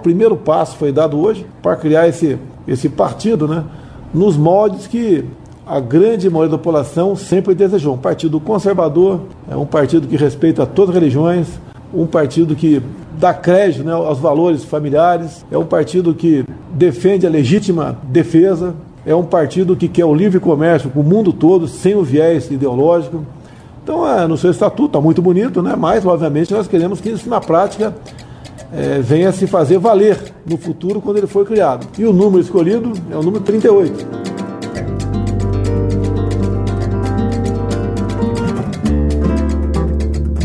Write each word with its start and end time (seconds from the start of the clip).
O 0.00 0.04
primeiro 0.04 0.36
passo 0.36 0.76
foi 0.76 0.92
dado 0.92 1.18
hoje 1.18 1.44
para 1.60 1.74
criar 1.74 2.06
esse, 2.06 2.38
esse 2.68 2.88
partido, 2.88 3.48
né, 3.48 3.64
nos 4.14 4.36
moldes 4.36 4.86
que 4.86 5.24
a 5.66 5.80
grande 5.80 6.30
maioria 6.30 6.52
da 6.52 6.56
população 6.56 7.16
sempre 7.16 7.52
desejou. 7.52 7.96
Um 7.96 7.98
partido 7.98 8.38
conservador, 8.38 9.22
é 9.50 9.56
um 9.56 9.66
partido 9.66 10.06
que 10.06 10.16
respeita 10.16 10.64
todas 10.64 10.90
as 10.94 11.02
religiões, 11.02 11.48
um 11.92 12.06
partido 12.06 12.54
que 12.54 12.80
dá 13.18 13.34
crédito 13.34 13.82
né, 13.82 13.92
aos 13.92 14.20
valores 14.20 14.62
familiares, 14.62 15.44
é 15.50 15.58
um 15.58 15.66
partido 15.66 16.14
que 16.14 16.44
defende 16.72 17.26
a 17.26 17.30
legítima 17.30 17.98
defesa, 18.04 18.76
é 19.04 19.16
um 19.16 19.24
partido 19.24 19.74
que 19.74 19.88
quer 19.88 20.04
o 20.04 20.14
livre 20.14 20.38
comércio 20.38 20.90
com 20.90 21.00
o 21.00 21.02
mundo 21.02 21.32
todo, 21.32 21.66
sem 21.66 21.96
o 21.96 22.04
viés 22.04 22.48
ideológico. 22.52 23.26
Então, 23.82 24.08
é, 24.08 24.28
no 24.28 24.38
seu 24.38 24.52
estatuto 24.52 24.90
está 24.90 25.00
muito 25.00 25.20
bonito, 25.20 25.60
né? 25.60 25.74
mas, 25.76 26.06
obviamente, 26.06 26.54
nós 26.54 26.68
queremos 26.68 27.00
que 27.00 27.08
isso 27.08 27.28
na 27.28 27.40
prática 27.40 27.92
é, 28.72 29.00
venha 29.00 29.32
se 29.32 29.46
fazer 29.46 29.78
valer 29.78 30.18
no 30.46 30.56
futuro 30.56 31.00
quando 31.00 31.18
ele 31.18 31.26
for 31.26 31.46
criado. 31.46 31.86
E 31.98 32.04
o 32.04 32.12
número 32.12 32.42
escolhido 32.42 32.92
é 33.10 33.16
o 33.16 33.22
número 33.22 33.42
38. 33.42 34.28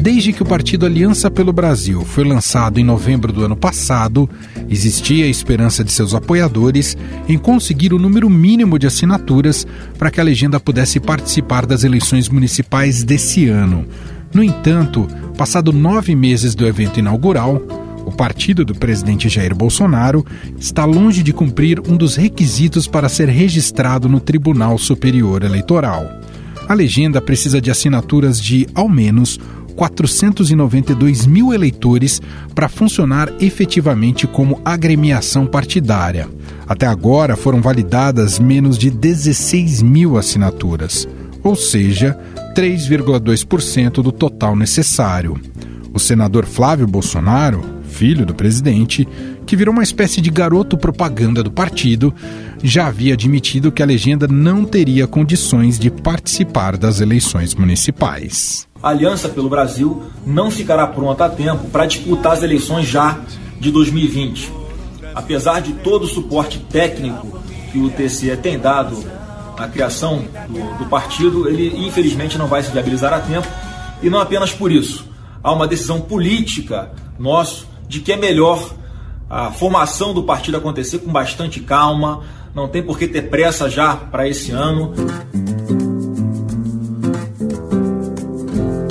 Desde 0.04 0.34
que 0.34 0.44
o 0.44 0.46
partido 0.46 0.86
Aliança 0.86 1.32
pelo 1.32 1.54
Brasil 1.54 2.02
foi 2.02 2.26
lançado 2.26 2.78
em 2.78 2.84
novembro 2.84 3.32
do 3.32 3.46
ano 3.46 3.56
passado, 3.56 4.30
existia 4.70 5.24
a 5.24 5.30
esperança 5.30 5.82
de 5.82 5.94
seus 5.94 6.14
apoiadores 6.14 6.98
em 7.28 7.38
conseguir 7.38 7.94
o 7.94 8.00
número 8.00 8.30
mínimo 8.30 8.78
de 8.78 8.86
assinaturas 8.86 9.66
para 9.98 10.12
que 10.12 10.20
a 10.20 10.24
legenda 10.24 10.60
pudesse 10.60 11.00
participar 11.00 11.66
das 11.66 11.86
eleições 11.86 12.28
municipais 12.28 13.02
desse 13.02 13.48
ano. 13.48 13.86
No 14.34 14.44
entanto, 14.44 15.08
passado 15.38 15.72
nove 15.72 16.16
meses 16.16 16.54
do 16.54 16.68
evento 16.68 17.00
inaugural, 17.00 17.62
o 18.06 18.12
partido 18.12 18.66
do 18.66 18.76
presidente 18.76 19.30
Jair 19.30 19.56
Bolsonaro 19.56 20.26
está 20.58 20.86
longe 20.86 21.24
de 21.24 21.34
cumprir 21.34 21.80
um 21.80 21.96
dos 21.96 22.16
requisitos 22.16 22.88
para 22.88 23.10
ser 23.10 23.30
registrado 23.30 24.08
no 24.10 24.20
Tribunal 24.20 24.78
Superior 24.78 25.44
Eleitoral. 25.44 26.10
A 26.68 26.74
legenda 26.74 27.22
precisa 27.22 27.60
de 27.60 27.70
assinaturas 27.70 28.40
de, 28.40 28.68
ao 28.74 28.88
menos, 28.88 29.40
492 29.76 31.26
mil 31.26 31.54
eleitores 31.54 32.22
para 32.54 32.70
funcionar 32.70 33.32
efetivamente 33.40 34.28
como 34.28 34.62
agremiação 34.64 35.46
partidária. 35.46 36.30
Até 36.68 36.86
agora 36.86 37.36
foram 37.36 37.62
validadas 37.62 38.40
menos 38.40 38.78
de 38.78 38.90
16 38.90 39.82
mil 39.82 40.18
assinaturas, 40.18 41.08
ou 41.44 41.56
seja, 41.56 42.18
3,2% 42.56 44.02
do 44.02 44.12
total 44.12 44.56
necessário. 44.56 45.40
O 45.94 46.00
senador 46.00 46.46
Flávio 46.46 46.88
Bolsonaro, 46.88 47.62
filho 47.94 48.26
do 48.26 48.34
presidente, 48.34 49.08
que 49.46 49.56
virou 49.56 49.72
uma 49.72 49.84
espécie 49.84 50.20
de 50.20 50.30
garoto 50.30 50.76
propaganda 50.78 51.44
do 51.44 51.52
partido, 51.52 52.14
já 52.64 52.88
havia 52.88 53.14
admitido 53.14 53.72
que 53.72 53.84
a 53.84 53.86
legenda 53.86 54.28
não 54.28 54.66
teria 54.66 55.06
condições 55.06 55.78
de 55.78 55.92
participar 55.92 56.76
das 56.76 57.00
eleições 57.00 57.54
municipais. 57.54 58.68
A 58.82 58.90
Aliança 58.90 59.30
pelo 59.30 59.48
Brasil 59.48 60.04
não 60.26 60.50
ficará 60.50 60.88
pronta 60.88 61.26
a 61.26 61.30
tempo 61.30 61.70
para 61.70 61.86
disputar 61.86 62.34
as 62.34 62.44
eleições 62.44 62.88
já 62.88 63.20
de 63.60 63.72
2020. 63.72 64.52
Apesar 65.16 65.62
de 65.62 65.74
todo 65.74 66.04
o 66.04 66.08
suporte 66.08 66.60
técnico 66.60 67.40
que 67.72 67.78
o 67.78 67.90
TCE 67.90 68.36
tem 68.38 68.58
dado 68.60 68.98
na 69.58 69.68
criação 69.68 70.26
do, 70.50 70.80
do 70.80 70.86
partido, 70.90 71.48
ele 71.48 71.88
infelizmente 71.88 72.38
não 72.38 72.48
vai 72.48 72.64
se 72.64 72.72
viabilizar 72.72 73.14
a 73.14 73.20
tempo. 73.20 73.48
E 74.02 74.10
não 74.10 74.20
apenas 74.20 74.52
por 74.52 74.72
isso. 74.72 75.06
Há 75.42 75.54
uma 75.54 75.68
decisão 75.68 76.02
política 76.02 76.92
nossa 77.20 77.73
de 77.88 78.00
que 78.00 78.12
é 78.12 78.18
melhor 78.18 78.74
a 79.30 79.52
formação 79.52 80.14
do 80.14 80.24
partido 80.24 80.58
acontecer 80.58 81.00
com 81.00 81.12
bastante 81.12 81.60
calma, 81.60 82.22
não 82.54 82.68
tem 82.68 82.84
por 82.84 83.00
que 83.00 83.08
ter 83.08 83.24
pressa 83.24 83.70
já 83.70 83.96
para 83.96 84.28
esse 84.28 84.52
ano. 84.52 84.94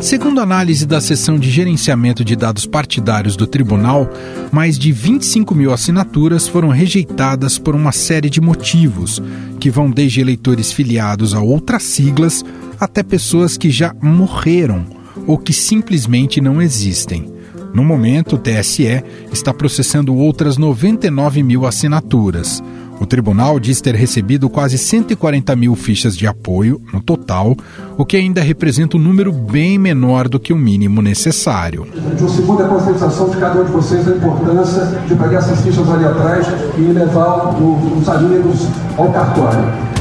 Segundo 0.02 0.41
análise 0.41 0.84
da 0.84 1.00
seção 1.00 1.38
de 1.38 1.48
gerenciamento 1.48 2.25
de 2.25 2.34
dados 2.34 2.66
partidários 2.66 3.36
do 3.36 3.47
tribunal, 3.47 4.10
mais 4.50 4.76
de 4.76 4.91
25 4.91 5.54
mil 5.54 5.72
assinaturas 5.72 6.48
foram 6.48 6.70
rejeitadas 6.70 7.56
por 7.56 7.76
uma 7.76 7.92
série 7.92 8.28
de 8.28 8.41
motivos, 8.41 9.22
que 9.60 9.70
vão 9.70 9.88
desde 9.88 10.20
eleitores 10.20 10.72
filiados 10.72 11.34
a 11.34 11.41
outras 11.41 11.84
siglas 11.84 12.44
até 12.81 13.04
pessoas 13.04 13.56
que 13.56 13.70
já 13.70 13.94
morreram 14.02 14.84
ou 15.25 15.38
que 15.38 15.52
simplesmente 15.52 16.41
não 16.41 16.60
existem. 16.60 17.31
No 17.74 17.82
momento, 17.82 18.36
o 18.36 18.38
TSE 18.38 19.02
está 19.32 19.54
processando 19.54 20.14
outras 20.14 20.58
99 20.58 21.42
mil 21.42 21.64
assinaturas. 21.66 22.62
O 23.00 23.06
tribunal 23.06 23.58
diz 23.58 23.80
ter 23.80 23.94
recebido 23.94 24.48
quase 24.48 24.76
140 24.76 25.56
mil 25.56 25.74
fichas 25.74 26.16
de 26.16 26.26
apoio, 26.26 26.80
no 26.92 27.00
total, 27.00 27.56
o 27.96 28.04
que 28.04 28.16
ainda 28.16 28.42
representa 28.42 28.96
um 28.96 29.00
número 29.00 29.32
bem 29.32 29.78
menor 29.78 30.28
do 30.28 30.38
que 30.38 30.52
o 30.52 30.56
mínimo 30.56 31.00
necessário. 31.00 31.86
O 32.22 32.28
segundo 32.28 32.62
é 32.62 32.66
a 32.66 32.68
conscientização 32.68 33.30
de 33.30 33.38
cada 33.38 33.60
um 33.60 33.64
de 33.64 33.72
vocês 33.72 34.04
da 34.04 34.14
importância 34.16 34.84
de 35.08 35.14
pegar 35.16 35.38
essas 35.38 35.62
fichas 35.62 35.88
ali 35.88 36.04
atrás 36.04 36.46
e 36.78 36.82
levar 36.82 37.56
os 37.58 38.08
amigos 38.08 38.68
ao 38.96 39.10
cartório. 39.10 39.92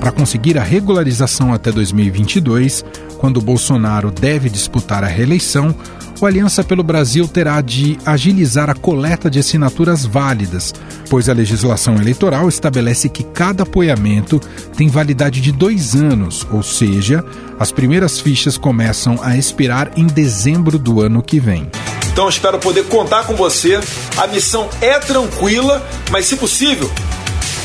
Para 0.00 0.12
conseguir 0.12 0.58
a 0.58 0.62
regularização 0.62 1.52
até 1.52 1.70
2022, 1.72 2.84
quando 3.18 3.40
Bolsonaro 3.40 4.10
deve 4.10 4.48
disputar 4.48 5.04
a 5.04 5.08
reeleição, 5.08 5.74
o 6.20 6.26
Aliança 6.26 6.64
pelo 6.64 6.82
Brasil 6.82 7.28
terá 7.28 7.60
de 7.60 7.98
agilizar 8.04 8.68
a 8.68 8.74
coleta 8.74 9.30
de 9.30 9.38
assinaturas 9.38 10.04
válidas, 10.04 10.74
pois 11.08 11.28
a 11.28 11.32
legislação 11.32 11.96
eleitoral 11.96 12.48
estabelece 12.48 13.08
que 13.08 13.22
cada 13.22 13.62
apoiamento 13.62 14.40
tem 14.76 14.88
validade 14.88 15.40
de 15.40 15.52
dois 15.52 15.94
anos, 15.94 16.46
ou 16.50 16.62
seja, 16.62 17.24
as 17.58 17.70
primeiras 17.70 18.18
fichas 18.18 18.56
começam 18.58 19.18
a 19.22 19.36
expirar 19.36 19.92
em 19.96 20.06
dezembro 20.06 20.78
do 20.78 21.00
ano 21.00 21.22
que 21.22 21.38
vem. 21.38 21.70
Então 22.12 22.28
espero 22.28 22.58
poder 22.58 22.84
contar 22.86 23.24
com 23.24 23.36
você. 23.36 23.78
A 24.16 24.26
missão 24.26 24.68
é 24.80 24.98
tranquila, 24.98 25.86
mas 26.10 26.26
se 26.26 26.36
possível, 26.36 26.90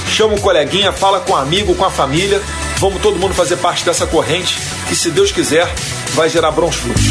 chama 0.10 0.36
um 0.36 0.40
coleguinha, 0.40 0.92
fala 0.92 1.20
com 1.22 1.34
um 1.34 1.36
amigo, 1.36 1.74
com 1.74 1.86
a 1.86 1.90
família. 1.90 2.40
Vamos 2.80 3.02
todo 3.02 3.18
mundo 3.18 3.34
fazer 3.34 3.58
parte 3.58 3.86
dessa 3.86 4.06
corrente 4.06 4.58
e, 4.92 4.96
se 4.96 5.10
Deus 5.10 5.32
quiser, 5.32 5.68
vai 6.14 6.30
gerar 6.30 6.52
bons 6.52 6.76
frutos. 6.76 7.04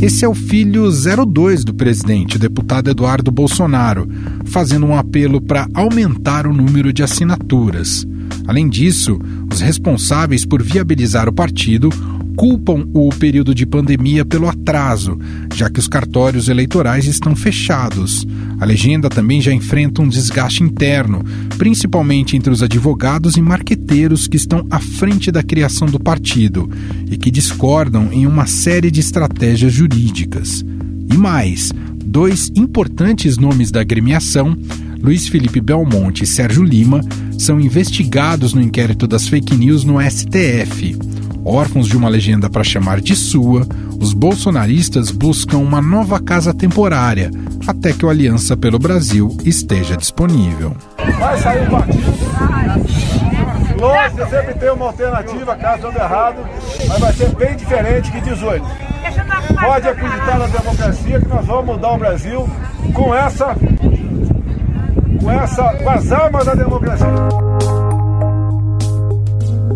Esse 0.00 0.24
é 0.24 0.28
o 0.28 0.34
filho 0.34 0.88
02 0.90 1.64
do 1.64 1.74
presidente, 1.74 2.38
deputado 2.38 2.88
Eduardo 2.88 3.32
Bolsonaro, 3.32 4.08
fazendo 4.46 4.86
um 4.86 4.96
apelo 4.96 5.40
para 5.40 5.66
aumentar 5.74 6.46
o 6.46 6.52
número 6.52 6.92
de 6.92 7.02
assinaturas. 7.02 8.06
Além 8.46 8.68
disso, 8.68 9.18
os 9.52 9.60
responsáveis 9.60 10.46
por 10.46 10.62
viabilizar 10.62 11.28
o 11.28 11.32
partido 11.32 11.90
culpam 12.38 12.86
o 12.94 13.08
período 13.08 13.52
de 13.52 13.66
pandemia 13.66 14.24
pelo 14.24 14.48
atraso, 14.48 15.18
já 15.52 15.68
que 15.68 15.80
os 15.80 15.88
cartórios 15.88 16.48
eleitorais 16.48 17.04
estão 17.04 17.34
fechados. 17.34 18.24
A 18.60 18.64
legenda 18.64 19.10
também 19.10 19.40
já 19.40 19.52
enfrenta 19.52 20.00
um 20.00 20.08
desgaste 20.08 20.62
interno, 20.62 21.24
principalmente 21.56 22.36
entre 22.36 22.52
os 22.52 22.62
advogados 22.62 23.36
e 23.36 23.42
marqueteiros 23.42 24.28
que 24.28 24.36
estão 24.36 24.64
à 24.70 24.78
frente 24.78 25.32
da 25.32 25.42
criação 25.42 25.88
do 25.88 25.98
partido 25.98 26.70
e 27.10 27.16
que 27.16 27.28
discordam 27.28 28.08
em 28.12 28.24
uma 28.24 28.46
série 28.46 28.92
de 28.92 29.00
estratégias 29.00 29.72
jurídicas. 29.72 30.64
E 31.12 31.16
mais, 31.16 31.72
dois 32.04 32.52
importantes 32.54 33.36
nomes 33.36 33.72
da 33.72 33.80
agremiação 33.80 34.56
Luiz 35.02 35.28
Felipe 35.28 35.60
Belmonte 35.60 36.22
e 36.22 36.26
Sérgio 36.26 36.62
Lima 36.62 37.00
são 37.36 37.60
investigados 37.60 38.54
no 38.54 38.60
inquérito 38.60 39.08
das 39.08 39.26
fake 39.26 39.56
news 39.56 39.82
no 39.82 40.00
STF. 40.00 41.07
Órfãos 41.50 41.88
de 41.88 41.96
uma 41.96 42.10
legenda 42.10 42.50
para 42.50 42.62
chamar 42.62 43.00
de 43.00 43.16
sua, 43.16 43.66
os 43.98 44.12
bolsonaristas 44.12 45.10
buscam 45.10 45.56
uma 45.56 45.80
nova 45.80 46.20
casa 46.20 46.52
temporária 46.52 47.30
até 47.66 47.90
que 47.94 48.04
o 48.04 48.10
Aliança 48.10 48.54
pelo 48.54 48.78
Brasil 48.78 49.34
esteja 49.46 49.96
disponível. 49.96 50.76
Vai 51.18 51.38
sair 51.38 51.66
o 51.66 51.70
partido. 51.70 52.12
Lógico, 53.80 54.28
sempre 54.28 54.54
tem 54.56 54.70
uma 54.72 54.86
alternativa 54.88 55.56
caso 55.56 55.82
dando 55.84 55.96
errado, 55.96 56.46
mas 56.86 57.00
vai 57.00 57.12
ser 57.14 57.34
bem 57.34 57.56
diferente 57.56 58.12
que 58.12 58.20
18. 58.20 58.66
Pode 59.58 59.88
acreditar 59.88 60.38
na 60.38 60.46
democracia 60.48 61.18
que 61.18 61.28
nós 61.28 61.46
vamos 61.46 61.64
mudar 61.64 61.92
o 61.92 61.98
Brasil 61.98 62.48
com 62.92 63.14
essa 63.14 63.56
com 65.18 65.30
essa 65.30 65.62
com 65.82 65.88
as 65.88 66.12
armas 66.12 66.44
da 66.44 66.54
democracia. 66.54 67.77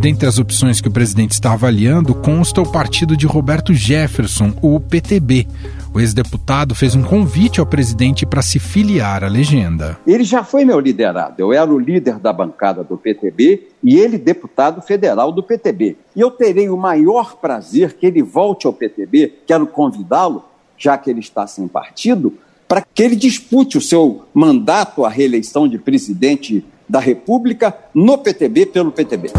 Dentre 0.02 0.26
as 0.26 0.36
opções 0.36 0.80
que 0.80 0.88
o 0.88 0.90
presidente 0.90 1.30
está 1.30 1.52
avaliando, 1.52 2.12
consta 2.12 2.60
o 2.60 2.68
partido 2.68 3.16
de 3.16 3.24
Roberto 3.24 3.72
Jefferson, 3.72 4.52
o 4.60 4.80
PTB. 4.80 5.46
O 5.94 6.00
ex-deputado 6.00 6.74
fez 6.74 6.96
um 6.96 7.04
convite 7.04 7.60
ao 7.60 7.66
presidente 7.66 8.26
para 8.26 8.42
se 8.42 8.58
filiar 8.58 9.22
à 9.22 9.28
legenda. 9.28 9.96
Ele 10.04 10.24
já 10.24 10.42
foi 10.42 10.64
meu 10.64 10.80
liderado. 10.80 11.36
Eu 11.38 11.52
era 11.52 11.72
o 11.72 11.78
líder 11.78 12.18
da 12.18 12.32
bancada 12.32 12.82
do 12.82 12.98
PTB 12.98 13.68
e 13.80 13.96
ele 13.96 14.18
deputado 14.18 14.82
federal 14.82 15.30
do 15.30 15.40
PTB. 15.40 15.96
E 16.16 16.20
eu 16.20 16.32
terei 16.32 16.68
o 16.68 16.76
maior 16.76 17.36
prazer 17.36 17.92
que 17.92 18.04
ele 18.04 18.24
volte 18.24 18.66
ao 18.66 18.72
PTB. 18.72 19.32
Quero 19.46 19.68
convidá-lo 19.68 20.42
já 20.76 20.98
que 20.98 21.10
ele 21.10 21.20
está 21.20 21.46
sem 21.46 21.68
partido, 21.68 22.36
para 22.66 22.82
que 22.82 23.04
ele 23.04 23.14
dispute 23.14 23.78
o 23.78 23.80
seu 23.80 24.24
mandato 24.34 25.04
à 25.04 25.08
reeleição 25.08 25.68
de 25.68 25.78
presidente 25.78 26.64
da 26.92 27.00
República 27.00 27.74
no 27.94 28.18
PTB 28.18 28.66
pelo 28.66 28.92
PTB. 28.92 29.30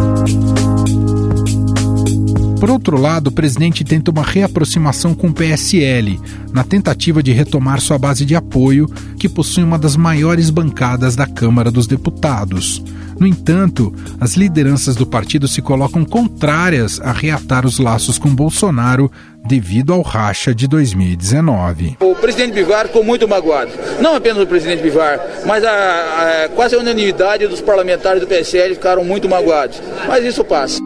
Por 2.60 2.72
outro 2.72 3.00
lado, 3.00 3.28
o 3.28 3.32
presidente 3.32 3.84
tenta 3.84 4.10
uma 4.10 4.24
reaproximação 4.24 5.14
com 5.14 5.28
o 5.28 5.34
PSL, 5.34 6.20
na 6.52 6.64
tentativa 6.64 7.22
de 7.22 7.32
retomar 7.32 7.80
sua 7.80 8.00
base 8.00 8.26
de 8.26 8.36
apoio, 8.36 8.88
que 9.20 9.30
possui 9.30 9.64
uma 9.64 9.78
das 9.78 9.96
maiores 9.96 10.50
bancadas 10.50 11.16
da 11.16 11.28
Câmara 11.28 11.70
dos 11.70 11.86
Deputados. 11.86 12.82
No 13.20 13.28
entanto, 13.28 13.94
as 14.20 14.36
lideranças 14.36 14.96
do 14.96 15.06
partido 15.06 15.48
se 15.48 15.62
colocam 15.62 16.04
contrárias 16.04 17.00
a 17.02 17.12
reatar 17.12 17.66
os 17.66 17.80
laços 17.80 18.18
com 18.18 18.34
Bolsonaro 18.34 19.12
devido 19.46 19.94
ao 19.94 20.02
racha 20.02 20.54
de 20.56 20.68
2019. 20.68 21.98
O 22.00 22.16
presidente 22.16 22.54
Bivar 22.54 22.88
ficou 22.88 23.04
muito 23.04 23.28
magoado. 23.28 23.72
Não 24.02 24.16
apenas 24.16 24.42
o 24.42 24.48
presidente 24.48 24.82
Bivar, 24.82 25.20
mas 25.46 25.64
a, 25.64 26.46
a, 26.46 26.50
quase 26.50 26.76
a 26.76 26.80
unanimidade 26.80 27.48
dos 27.48 27.62
parlamentares 27.62 28.22
do 28.22 28.28
PSL 28.28 28.76
ficaram 28.76 29.04
muito 29.04 29.28
magoados. 29.28 29.82
Mas 30.08 30.24
isso 30.24 30.44
passa. 30.44 30.82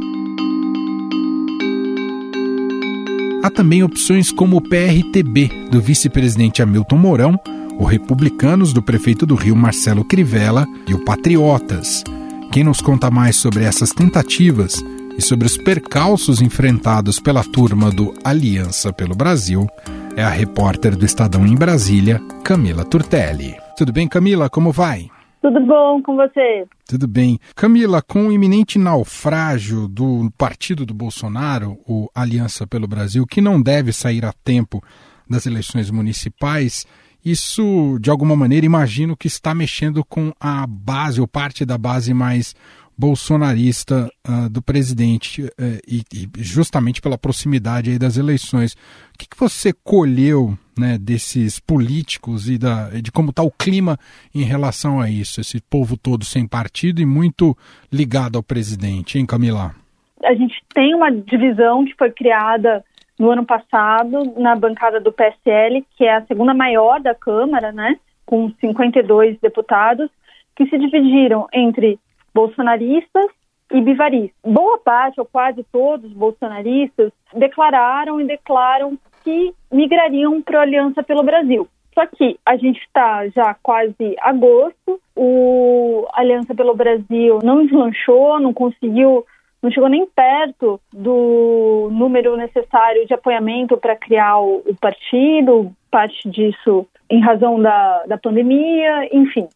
Há 3.44 3.50
também 3.50 3.84
opções 3.84 4.32
como 4.32 4.58
o 4.58 4.62
PRTB, 4.62 5.50
do 5.72 5.80
vice-presidente 5.80 6.62
Hamilton 6.62 6.98
Mourão, 6.98 7.40
o 7.80 7.86
Republicanos, 7.86 8.74
do 8.74 8.82
prefeito 8.82 9.26
do 9.26 9.36
Rio 9.36 9.56
Marcelo 9.56 10.04
Crivella, 10.04 10.66
e 10.88 10.94
o 10.94 11.04
Patriotas. 11.04 12.04
Quem 12.52 12.64
nos 12.64 12.82
conta 12.82 13.12
mais 13.12 13.36
sobre 13.36 13.64
essas 13.64 13.92
tentativas 13.92 14.84
e 15.18 15.22
sobre 15.22 15.46
os 15.46 15.58
percalços 15.58 16.42
enfrentados 16.42 17.20
pela 17.20 17.44
turma 17.44 17.92
do 17.92 18.14
Aliança 18.24 18.92
pelo 18.94 19.16
Brasil 19.16 19.68
é 20.16 20.24
a 20.24 20.30
repórter 20.30 20.96
do 20.96 21.06
Estadão 21.06 21.46
em 21.46 21.56
Brasília, 21.56 22.20
Camila 22.44 22.84
Turtelli. 22.84 23.56
Tudo 23.78 23.94
bem, 23.94 24.08
Camila? 24.08 24.50
Como 24.50 24.72
vai? 24.72 25.10
Tudo 25.42 25.60
bom 25.66 26.02
com 26.02 26.16
você? 26.16 26.66
Tudo 26.88 27.08
bem. 27.08 27.40
Camila, 27.56 28.02
com 28.02 28.28
o 28.28 28.32
iminente 28.32 28.80
naufrágio 28.80 29.88
do 29.88 30.32
partido 30.38 30.86
do 30.86 30.94
Bolsonaro, 30.94 31.78
o 31.88 32.10
Aliança 32.14 32.66
pelo 32.66 32.88
Brasil, 32.88 33.26
que 33.28 33.40
não 33.40 33.62
deve 33.62 33.94
sair 33.94 34.26
a 34.26 34.34
tempo 34.44 34.84
das 35.30 35.46
eleições 35.46 35.92
municipais, 35.92 36.86
isso, 37.32 37.98
de 38.00 38.10
alguma 38.10 38.36
maneira, 38.36 38.66
imagino 38.66 39.18
que 39.18 39.28
está 39.28 39.54
mexendo 39.54 40.04
com 40.04 40.32
a 40.40 40.66
base, 40.68 41.20
ou 41.20 41.28
parte 41.28 41.66
da 41.66 41.78
base 41.78 42.14
mais 42.14 42.56
bolsonarista 42.98 44.10
uh, 44.28 44.50
do 44.50 44.62
presidente, 44.62 45.44
uh, 45.44 45.52
e, 45.88 46.04
e, 46.12 46.30
justamente 46.38 47.00
pela 47.00 47.18
proximidade 47.18 47.92
aí 47.92 48.00
das 48.00 48.18
eleições. 48.18 48.74
O 48.74 49.18
que, 49.20 49.28
que 49.28 49.38
você 49.38 49.72
colheu 49.84 50.58
né, 50.78 50.98
desses 50.98 51.60
políticos 51.60 52.50
e 52.50 52.58
da, 52.58 52.90
de 52.90 53.12
como 53.12 53.30
está 53.30 53.44
o 53.44 53.52
clima 53.52 54.00
em 54.34 54.44
relação 54.44 55.00
a 55.00 55.10
isso? 55.10 55.40
Esse 55.40 55.62
povo 55.62 55.96
todo 55.96 56.26
sem 56.26 56.48
partido 56.48 57.02
e 57.02 57.06
muito 57.06 57.56
ligado 57.92 58.38
ao 58.38 58.44
presidente, 58.44 59.20
hein, 59.20 59.26
Camila? 59.26 59.76
A 60.24 60.34
gente 60.34 60.56
tem 60.74 60.96
uma 60.96 61.12
divisão 61.12 61.86
que 61.86 61.94
foi 61.96 62.12
criada 62.12 62.84
no 63.20 63.32
ano 63.32 63.46
passado 63.46 64.34
na 64.38 64.56
bancada 64.56 65.00
do 65.00 65.12
PSL, 65.12 65.86
que 65.98 66.06
é 66.06 66.16
a 66.16 66.26
segunda 66.26 66.54
maior 66.54 67.00
da 67.00 67.16
Câmara, 67.16 67.72
né, 67.72 67.98
com 68.26 68.52
52 68.60 69.40
deputados, 69.40 70.10
que 70.56 70.68
se 70.68 70.78
dividiram 70.78 71.48
entre 71.54 72.00
bolsonaristas 72.34 73.28
e 73.72 73.82
bivaristas. 73.82 74.36
Boa 74.44 74.78
parte, 74.78 75.20
ou 75.20 75.26
quase 75.26 75.64
todos 75.72 76.10
os 76.10 76.18
bolsonaristas, 76.18 77.12
declararam 77.34 78.20
e 78.22 78.26
declaram 78.26 78.98
que 79.24 79.54
migrariam 79.72 80.42
para 80.42 80.60
a 80.60 80.62
Aliança 80.62 81.04
pelo 81.04 81.24
Brasil. 81.24 81.68
Só 81.94 82.06
que 82.06 82.40
a 82.46 82.56
gente 82.56 82.80
está 82.80 83.28
já 83.30 83.56
quase 83.56 84.16
agosto, 84.22 85.02
o 85.16 86.08
Aliança 86.14 86.54
pelo 86.54 86.76
Brasil 86.76 87.40
não 87.44 87.66
deslanchou, 87.66 88.40
não 88.40 88.54
conseguiu, 88.54 89.26
não 89.62 89.72
chegou 89.72 89.90
nem 89.90 90.06
perto 90.06 90.80
do 90.94 91.90
número 91.92 92.38
necessário 92.38 93.06
de 93.06 93.14
apoiamento 93.14 93.78
para 93.78 93.96
criar 93.96 94.40
o, 94.40 94.64
o, 94.66 94.76
partido, 94.76 95.72
parte 95.90 96.30
disso 96.30 96.88
em 97.10 97.22
razão 97.22 97.62
da, 97.62 98.06
da 98.06 98.18
pandemia, 98.18 99.10
enfim 99.12 99.48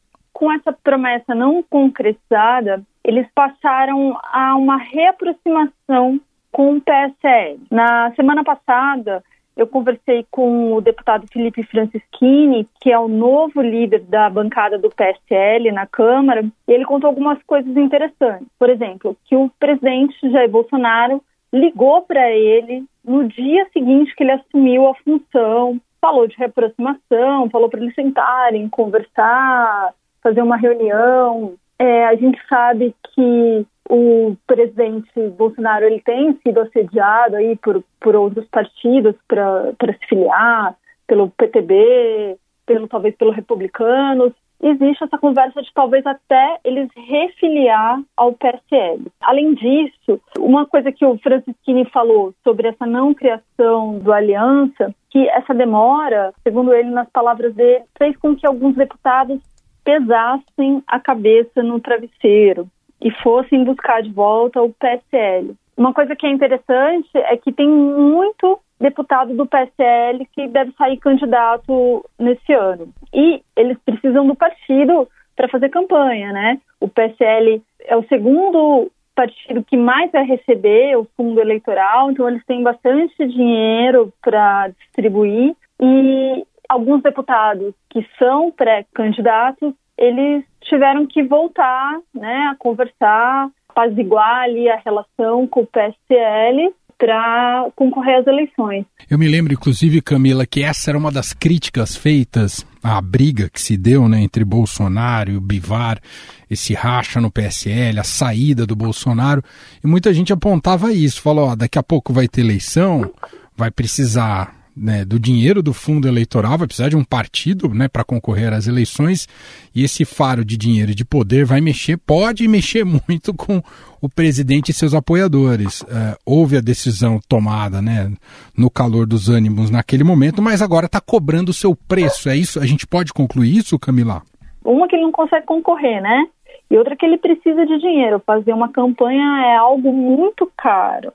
com 0.41 0.51
essa 0.51 0.73
promessa 0.73 1.35
não 1.35 1.61
concretizada, 1.61 2.81
eles 3.03 3.27
passaram 3.35 4.17
a 4.23 4.55
uma 4.55 4.75
reaproximação 4.75 6.19
com 6.51 6.77
o 6.77 6.81
PSL. 6.81 7.59
Na 7.69 8.11
semana 8.15 8.43
passada, 8.43 9.23
eu 9.55 9.67
conversei 9.67 10.25
com 10.31 10.73
o 10.73 10.81
deputado 10.81 11.27
Felipe 11.31 11.63
Francischini, 11.63 12.67
que 12.79 12.91
é 12.91 12.97
o 12.97 13.07
novo 13.07 13.61
líder 13.61 14.01
da 14.01 14.29
bancada 14.29 14.77
do 14.77 14.89
PSL 14.89 15.71
na 15.71 15.85
Câmara, 15.85 16.43
e 16.67 16.71
ele 16.71 16.85
contou 16.85 17.09
algumas 17.09 17.41
coisas 17.43 17.75
interessantes. 17.75 18.47
Por 18.57 18.69
exemplo, 18.69 19.15
que 19.25 19.35
o 19.35 19.51
presidente 19.59 20.15
Jair 20.31 20.49
Bolsonaro 20.49 21.21
ligou 21.53 22.01
para 22.01 22.31
ele 22.31 22.85
no 23.03 23.27
dia 23.27 23.67
seguinte 23.73 24.15
que 24.15 24.23
ele 24.23 24.31
assumiu 24.31 24.87
a 24.87 24.95
função, 24.95 25.79
falou 25.99 26.27
de 26.27 26.37
reaproximação, 26.37 27.49
falou 27.49 27.69
para 27.69 27.81
eles 27.81 27.93
sentarem, 27.93 28.69
conversar, 28.69 29.93
fazer 30.23 30.41
uma 30.41 30.57
reunião. 30.57 31.55
É, 31.77 32.05
a 32.05 32.15
gente 32.15 32.39
sabe 32.47 32.95
que 33.13 33.65
o 33.89 34.35
presidente 34.47 35.11
Bolsonaro 35.37 35.85
ele 35.85 36.01
tem 36.01 36.37
sido 36.43 36.61
assediado 36.61 37.35
aí 37.35 37.55
por, 37.57 37.83
por 37.99 38.15
outros 38.15 38.47
partidos 38.47 39.15
para 39.27 39.73
se 39.79 40.07
filiar, 40.07 40.75
pelo 41.07 41.29
PTB, 41.31 42.37
pelo 42.65 42.87
talvez 42.87 43.15
pelo 43.15 43.31
Republicanos. 43.31 44.33
Existe 44.63 45.03
essa 45.03 45.17
conversa 45.17 45.61
de 45.61 45.73
talvez 45.73 46.05
até 46.05 46.59
eles 46.63 46.87
refiliar 46.95 47.99
ao 48.15 48.31
PSL. 48.33 49.07
Além 49.19 49.55
disso, 49.55 50.21
uma 50.39 50.67
coisa 50.67 50.91
que 50.91 51.03
o 51.03 51.17
Francisquini 51.17 51.83
falou 51.85 52.33
sobre 52.43 52.67
essa 52.67 52.85
não 52.85 53.13
criação 53.13 53.97
do 53.97 54.13
aliança, 54.13 54.93
que 55.09 55.27
essa 55.29 55.53
demora, 55.53 56.31
segundo 56.43 56.73
ele, 56.73 56.91
nas 56.91 57.09
palavras 57.09 57.55
dele, 57.55 57.83
fez 57.97 58.15
com 58.17 58.35
que 58.35 58.45
alguns 58.45 58.75
deputados 58.75 59.41
pesassem 59.83 60.83
a 60.87 60.99
cabeça 60.99 61.63
no 61.63 61.79
travesseiro 61.79 62.69
e 63.01 63.11
fossem 63.23 63.63
buscar 63.63 64.01
de 64.01 64.11
volta 64.11 64.61
o 64.61 64.73
PSL. 64.73 65.55
Uma 65.75 65.93
coisa 65.93 66.15
que 66.15 66.27
é 66.27 66.29
interessante 66.29 67.09
é 67.15 67.35
que 67.37 67.51
tem 67.51 67.67
muito 67.67 68.59
deputado 68.79 69.33
do 69.35 69.45
PSL 69.45 70.25
que 70.33 70.47
deve 70.47 70.71
sair 70.73 70.97
candidato 70.97 72.03
nesse 72.19 72.53
ano. 72.53 72.89
E 73.13 73.41
eles 73.55 73.77
precisam 73.85 74.27
do 74.27 74.35
partido 74.35 75.07
para 75.35 75.47
fazer 75.47 75.69
campanha, 75.69 76.31
né? 76.31 76.59
O 76.79 76.87
PSL 76.87 77.61
é 77.85 77.95
o 77.95 78.03
segundo 78.07 78.91
partido 79.15 79.63
que 79.63 79.77
mais 79.77 80.11
vai 80.11 80.23
receber 80.23 80.97
o 80.97 81.07
fundo 81.15 81.39
eleitoral, 81.39 82.11
então 82.11 82.27
eles 82.27 82.43
têm 82.45 82.63
bastante 82.63 83.27
dinheiro 83.27 84.11
para 84.21 84.69
distribuir 84.69 85.55
e 85.79 86.45
alguns 86.67 87.01
deputados 87.01 87.73
que 87.89 88.05
são 88.17 88.51
pré-candidatos, 88.51 89.73
eles 89.97 90.43
tiveram 90.61 91.05
que 91.05 91.23
voltar 91.23 91.99
né, 92.13 92.49
a 92.51 92.55
conversar, 92.57 93.49
apaziguar 93.69 94.43
ali 94.43 94.69
a 94.69 94.77
relação 94.77 95.47
com 95.47 95.61
o 95.61 95.67
PSL 95.67 96.73
para 96.97 97.67
concorrer 97.75 98.19
às 98.19 98.27
eleições. 98.27 98.85
Eu 99.09 99.17
me 99.17 99.27
lembro, 99.27 99.53
inclusive, 99.53 100.01
Camila, 100.01 100.45
que 100.45 100.61
essa 100.61 100.91
era 100.91 100.97
uma 100.97 101.11
das 101.11 101.33
críticas 101.33 101.95
feitas 101.95 102.63
à 102.83 103.01
briga 103.01 103.49
que 103.49 103.59
se 103.59 103.75
deu 103.75 104.07
né, 104.07 104.21
entre 104.21 104.45
Bolsonaro 104.45 105.31
e 105.31 105.35
o 105.35 105.41
Bivar, 105.41 105.99
esse 106.47 106.75
racha 106.75 107.19
no 107.19 107.31
PSL, 107.31 107.99
a 107.99 108.03
saída 108.03 108.67
do 108.67 108.75
Bolsonaro, 108.75 109.43
e 109.83 109.87
muita 109.87 110.13
gente 110.13 110.31
apontava 110.31 110.93
isso, 110.93 111.21
falou, 111.23 111.49
ó, 111.49 111.55
daqui 111.55 111.79
a 111.79 111.83
pouco 111.83 112.13
vai 112.13 112.27
ter 112.27 112.41
eleição, 112.41 113.11
vai 113.57 113.71
precisar 113.71 114.60
né, 114.75 115.03
do 115.03 115.19
dinheiro 115.19 115.61
do 115.61 115.73
fundo 115.73 116.07
eleitoral, 116.07 116.57
vai 116.57 116.67
precisar 116.67 116.89
de 116.89 116.95
um 116.95 117.03
partido 117.03 117.69
né, 117.69 117.87
para 117.87 118.03
concorrer 118.03 118.53
às 118.53 118.67
eleições, 118.67 119.27
e 119.75 119.83
esse 119.83 120.05
faro 120.05 120.45
de 120.45 120.57
dinheiro 120.57 120.91
e 120.91 120.95
de 120.95 121.05
poder 121.05 121.45
vai 121.45 121.61
mexer, 121.61 121.97
pode 121.97 122.47
mexer 122.47 122.83
muito 123.07 123.33
com 123.33 123.61
o 124.01 124.09
presidente 124.09 124.69
e 124.69 124.73
seus 124.73 124.93
apoiadores. 124.93 125.83
É, 125.83 126.17
houve 126.25 126.57
a 126.57 126.61
decisão 126.61 127.19
tomada 127.27 127.81
né, 127.81 128.11
no 128.57 128.69
calor 128.69 129.05
dos 129.05 129.29
ânimos 129.29 129.69
naquele 129.69 130.03
momento, 130.03 130.41
mas 130.41 130.61
agora 130.61 130.85
está 130.85 130.99
cobrando 130.99 131.49
o 131.49 131.53
seu 131.53 131.75
preço. 131.75 132.29
É 132.29 132.35
isso? 132.35 132.59
A 132.59 132.65
gente 132.65 132.87
pode 132.87 133.13
concluir 133.13 133.55
isso, 133.55 133.77
Camila? 133.77 134.23
Uma 134.63 134.87
que 134.87 134.95
ele 134.95 135.03
não 135.03 135.11
consegue 135.11 135.45
concorrer, 135.45 136.01
né? 136.01 136.25
E 136.69 136.77
outra 136.77 136.95
que 136.95 137.05
ele 137.05 137.17
precisa 137.17 137.65
de 137.65 137.77
dinheiro. 137.79 138.21
Fazer 138.25 138.53
uma 138.53 138.71
campanha 138.71 139.43
é 139.45 139.57
algo 139.57 139.91
muito 139.91 140.49
caro. 140.55 141.11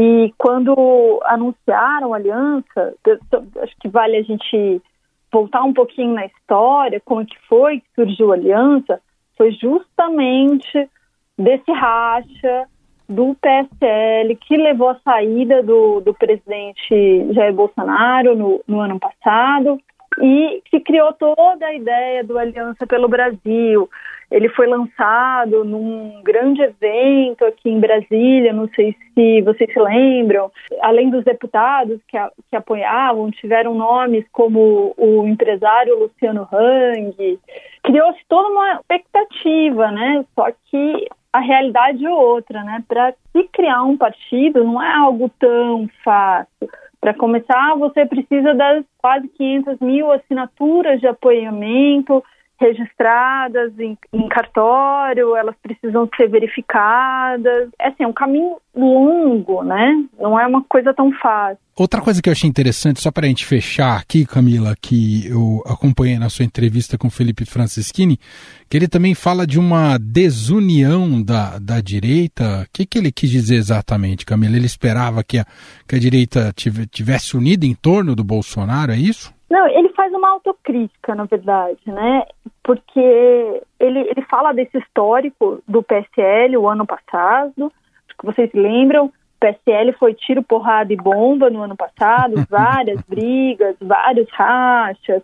E 0.00 0.32
quando 0.38 1.20
anunciaram 1.24 2.14
a 2.14 2.16
aliança, 2.16 2.94
acho 3.60 3.74
que 3.80 3.88
vale 3.88 4.16
a 4.16 4.22
gente 4.22 4.80
voltar 5.32 5.64
um 5.64 5.72
pouquinho 5.72 6.14
na 6.14 6.24
história, 6.24 7.02
como 7.04 7.26
que 7.26 7.36
foi 7.48 7.80
que 7.80 7.86
surgiu 7.96 8.30
a 8.30 8.36
aliança, 8.36 9.00
foi 9.36 9.50
justamente 9.50 10.88
desse 11.36 11.72
racha 11.72 12.68
do 13.08 13.34
PSL 13.40 14.36
que 14.36 14.56
levou 14.56 14.90
à 14.90 15.00
saída 15.00 15.64
do, 15.64 16.00
do 16.00 16.14
presidente 16.14 17.32
Jair 17.32 17.52
Bolsonaro 17.52 18.36
no, 18.36 18.62
no 18.68 18.80
ano 18.80 19.00
passado 19.00 19.80
e 20.20 20.62
se 20.70 20.78
criou 20.80 21.12
toda 21.14 21.66
a 21.66 21.74
ideia 21.74 22.22
do 22.22 22.38
Aliança 22.38 22.86
pelo 22.86 23.08
Brasil. 23.08 23.88
Ele 24.30 24.48
foi 24.50 24.66
lançado 24.66 25.64
num 25.64 26.20
grande 26.22 26.60
evento 26.60 27.44
aqui 27.44 27.70
em 27.70 27.80
Brasília, 27.80 28.52
não 28.52 28.68
sei 28.68 28.94
se 29.14 29.40
vocês 29.42 29.72
se 29.72 29.80
lembram. 29.80 30.50
Além 30.82 31.08
dos 31.08 31.24
deputados 31.24 31.98
que, 32.06 32.16
a, 32.16 32.30
que 32.50 32.56
apoiavam, 32.56 33.30
tiveram 33.30 33.74
nomes 33.74 34.26
como 34.30 34.94
o 34.98 35.26
empresário 35.26 35.98
Luciano 35.98 36.46
Hang. 36.52 37.38
Criou-se 37.82 38.20
toda 38.28 38.48
uma 38.48 38.74
expectativa, 38.74 39.90
né? 39.90 40.24
Só 40.34 40.50
que 40.66 41.08
a 41.32 41.40
realidade 41.40 42.04
é 42.04 42.10
outra, 42.10 42.62
né? 42.64 42.84
Para 42.86 43.14
se 43.32 43.44
criar 43.44 43.82
um 43.82 43.96
partido 43.96 44.62
não 44.62 44.82
é 44.82 44.94
algo 44.94 45.30
tão 45.38 45.88
fácil. 46.04 46.68
Para 47.00 47.14
começar, 47.14 47.76
você 47.76 48.04
precisa 48.04 48.54
das 48.54 48.84
quase 48.98 49.28
500 49.28 49.78
mil 49.78 50.10
assinaturas 50.10 51.00
de 51.00 51.06
apoiamento 51.06 52.22
registradas 52.60 53.72
em, 53.78 53.96
em, 54.12 54.28
cartório, 54.28 55.36
elas 55.36 55.54
precisam 55.62 56.08
ser 56.16 56.28
verificadas. 56.28 57.68
É 57.80 57.88
assim, 57.88 58.02
é 58.02 58.06
um 58.06 58.12
caminho 58.12 58.56
longo, 58.74 59.62
né? 59.62 60.04
Não 60.18 60.38
é 60.38 60.46
uma 60.46 60.62
coisa 60.64 60.92
tão 60.92 61.12
fácil. 61.12 61.58
Outra 61.76 62.00
coisa 62.00 62.20
que 62.20 62.28
eu 62.28 62.32
achei 62.32 62.50
interessante, 62.50 63.00
só 63.00 63.12
para 63.12 63.26
a 63.26 63.28
gente 63.28 63.46
fechar 63.46 63.96
aqui, 63.96 64.26
Camila, 64.26 64.74
que 64.80 65.28
eu 65.28 65.62
acompanhei 65.64 66.18
na 66.18 66.28
sua 66.28 66.44
entrevista 66.44 66.98
com 66.98 67.08
Felipe 67.08 67.44
Francischini, 67.44 68.18
que 68.68 68.76
ele 68.76 68.88
também 68.88 69.14
fala 69.14 69.46
de 69.46 69.60
uma 69.60 69.96
desunião 69.96 71.22
da, 71.22 71.58
da 71.60 71.80
direita. 71.80 72.64
O 72.66 72.72
que, 72.72 72.84
que 72.84 72.98
ele 72.98 73.12
quis 73.12 73.30
dizer 73.30 73.54
exatamente, 73.54 74.26
Camila? 74.26 74.56
Ele 74.56 74.66
esperava 74.66 75.22
que 75.22 75.38
a, 75.38 75.46
que 75.86 75.94
a 75.94 76.00
direita 76.00 76.52
tivesse 76.90 77.36
unida 77.36 77.64
em 77.64 77.74
torno 77.74 78.16
do 78.16 78.24
Bolsonaro, 78.24 78.90
é 78.90 78.96
isso? 78.96 79.32
Não, 79.50 79.66
ele 79.66 79.88
faz 79.90 80.12
uma 80.12 80.28
autocrítica, 80.30 81.14
na 81.14 81.24
verdade, 81.24 81.80
né? 81.86 82.24
Porque 82.62 83.00
ele, 83.80 84.00
ele 84.00 84.22
fala 84.28 84.52
desse 84.52 84.76
histórico 84.76 85.62
do 85.66 85.82
PSL 85.82 86.56
o 86.56 86.68
ano 86.68 86.86
passado, 86.86 87.72
que 88.18 88.26
vocês 88.26 88.50
lembram, 88.52 89.06
o 89.06 89.12
PSL 89.40 89.92
foi 89.92 90.12
tiro, 90.12 90.42
porrada 90.42 90.92
e 90.92 90.96
bomba 90.96 91.48
no 91.48 91.62
ano 91.62 91.76
passado, 91.76 92.34
várias 92.50 93.00
brigas, 93.02 93.76
vários 93.80 94.28
rachas, 94.30 95.22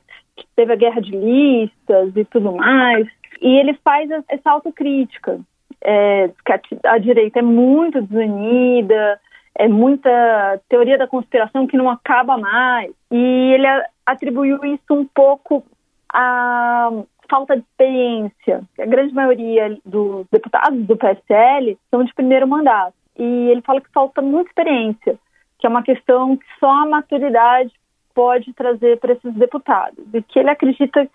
teve 0.56 0.72
a 0.72 0.76
guerra 0.76 1.00
de 1.00 1.10
listas 1.10 2.16
e 2.16 2.24
tudo 2.24 2.52
mais. 2.52 3.06
E 3.42 3.58
ele 3.58 3.74
faz 3.84 4.08
essa 4.28 4.50
autocrítica, 4.50 5.40
é, 5.82 6.30
que 6.44 6.52
a, 6.52 6.92
a 6.92 6.98
direita 6.98 7.40
é 7.40 7.42
muito 7.42 8.00
desunida, 8.00 9.20
é 9.56 9.68
muita 9.68 10.60
teoria 10.68 10.98
da 10.98 11.06
conspiração 11.06 11.66
que 11.66 11.76
não 11.76 11.88
acaba 11.88 12.36
mais. 12.36 12.92
E 13.10 13.52
ele 13.54 13.66
atribuiu 14.04 14.64
isso 14.64 14.92
um 14.92 15.06
pouco 15.06 15.64
à 16.12 16.90
falta 17.28 17.56
de 17.56 17.62
experiência. 17.62 18.62
A 18.78 18.86
grande 18.86 19.14
maioria 19.14 19.78
dos 19.84 20.26
deputados 20.30 20.84
do 20.84 20.96
PSL 20.96 21.78
são 21.90 22.04
de 22.04 22.14
primeiro 22.14 22.46
mandato. 22.46 22.94
E 23.16 23.22
ele 23.22 23.62
fala 23.62 23.80
que 23.80 23.92
falta 23.92 24.20
muita 24.20 24.50
experiência, 24.50 25.16
que 25.58 25.66
é 25.66 25.70
uma 25.70 25.82
questão 25.82 26.36
que 26.36 26.46
só 26.58 26.70
a 26.70 26.86
maturidade 26.86 27.72
pode 28.14 28.52
trazer 28.52 28.98
para 28.98 29.12
esses 29.12 29.34
deputados. 29.34 30.04
E 30.12 30.22
que 30.22 30.38
ele 30.38 30.50
acredita 30.50 31.08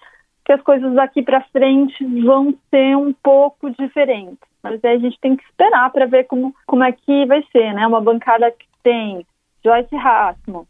que 0.46 0.54
as 0.54 0.62
coisas 0.62 0.94
daqui 0.94 1.22
para 1.22 1.42
frente 1.52 2.04
vão 2.24 2.54
ser 2.70 2.96
um 2.96 3.14
pouco 3.14 3.70
diferentes. 3.72 4.49
Mas 4.64 4.84
aí 4.84 4.96
a 4.96 5.00
gente 5.00 5.20
tem 5.20 5.36
que 5.36 5.44
esperar 5.44 5.90
para 5.92 6.06
ver 6.06 6.26
como, 6.26 6.54
como 6.66 6.84
é 6.84 6.92
que 6.92 7.26
vai 7.26 7.44
ser, 7.52 7.74
né? 7.74 7.88
Uma 7.88 8.02
bancada 8.02 8.52
que 8.52 8.68
tem 8.84 9.26
Joyce 9.64 9.96
Hassman, 9.96 10.66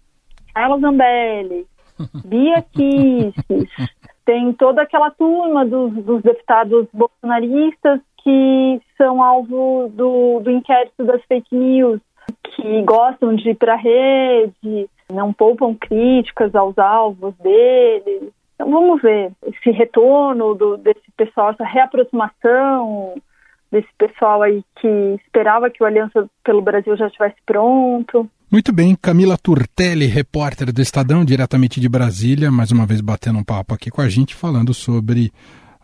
Carla 0.53 0.79
Zambelli, 0.79 1.65
Bia 2.25 2.61
Kisses, 2.73 3.89
tem 4.25 4.53
toda 4.53 4.83
aquela 4.83 5.09
turma 5.11 5.65
dos, 5.65 5.91
dos, 5.91 6.21
deputados 6.21 6.87
bolsonaristas 6.93 7.99
que 8.23 8.81
são 8.97 9.23
alvo 9.23 9.89
do, 9.93 10.39
do 10.39 10.51
inquérito 10.51 11.03
das 11.03 11.23
fake 11.23 11.55
news, 11.55 11.99
que 12.55 12.81
gostam 12.83 13.35
de 13.35 13.49
ir 13.49 13.55
para 13.55 13.73
a 13.73 13.77
rede, 13.77 14.89
não 15.11 15.33
poupam 15.33 15.73
críticas 15.73 16.53
aos 16.53 16.77
alvos 16.77 17.33
deles. 17.37 18.31
Então 18.53 18.69
vamos 18.69 19.01
ver 19.01 19.31
esse 19.47 19.71
retorno 19.71 20.53
do, 20.53 20.77
desse 20.77 21.09
pessoal, 21.17 21.51
essa 21.51 21.63
reaproximação 21.63 23.15
desse 23.71 23.89
pessoal 23.97 24.41
aí 24.41 24.63
que 24.79 24.87
esperava 25.25 25.69
que 25.69 25.83
o 25.83 25.85
Aliança 25.85 26.29
pelo 26.43 26.61
Brasil 26.61 26.95
já 26.97 27.07
estivesse 27.07 27.37
pronto. 27.45 28.29
Muito 28.51 28.73
bem, 28.73 28.95
Camila 28.95 29.37
Turtelli, 29.37 30.07
repórter 30.07 30.73
do 30.73 30.81
Estadão, 30.81 31.23
diretamente 31.23 31.79
de 31.79 31.87
Brasília, 31.87 32.49
mais 32.49 32.71
uma 32.71 32.85
vez 32.85 32.99
batendo 32.99 33.37
um 33.37 33.43
papo 33.43 33.75
aqui 33.75 33.91
com 33.91 34.01
a 34.01 34.09
gente, 34.09 34.33
falando 34.33 34.73
sobre 34.73 35.31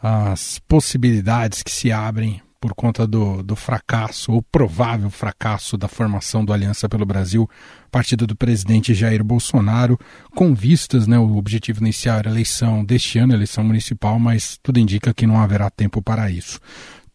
as 0.02 0.60
possibilidades 0.68 1.62
que 1.62 1.72
se 1.72 1.92
abrem 1.92 2.42
por 2.60 2.74
conta 2.74 3.06
do, 3.06 3.44
do 3.44 3.56
fracasso, 3.56 4.32
ou 4.32 4.42
provável 4.42 5.12
fracasso 5.12 5.78
da 5.78 5.88
formação 5.88 6.44
do 6.44 6.52
Aliança 6.52 6.90
pelo 6.90 7.06
Brasil, 7.06 7.48
partido 7.92 8.26
do 8.26 8.36
presidente 8.36 8.96
Jair 8.96 9.24
Bolsonaro, 9.24 10.00
com 10.34 10.56
vistas, 10.56 11.06
né, 11.06 11.20
o 11.20 11.38
objetivo 11.38 11.82
inicial 11.82 12.18
era 12.18 12.30
a 12.30 12.32
eleição 12.32 12.84
deste 12.84 13.20
ano, 13.20 13.34
a 13.34 13.36
eleição 13.36 13.64
municipal, 13.64 14.20
mas 14.20 14.58
tudo 14.64 14.80
indica 14.80 15.14
que 15.14 15.28
não 15.28 15.40
haverá 15.40 15.70
tempo 15.70 16.02
para 16.02 16.32
isso. 16.32 16.60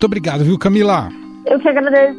Muito 0.00 0.06
obrigado, 0.06 0.42
viu, 0.42 0.58
Camila? 0.58 1.10
Eu 1.44 1.60
que 1.60 1.68
agradeço. 1.68 2.16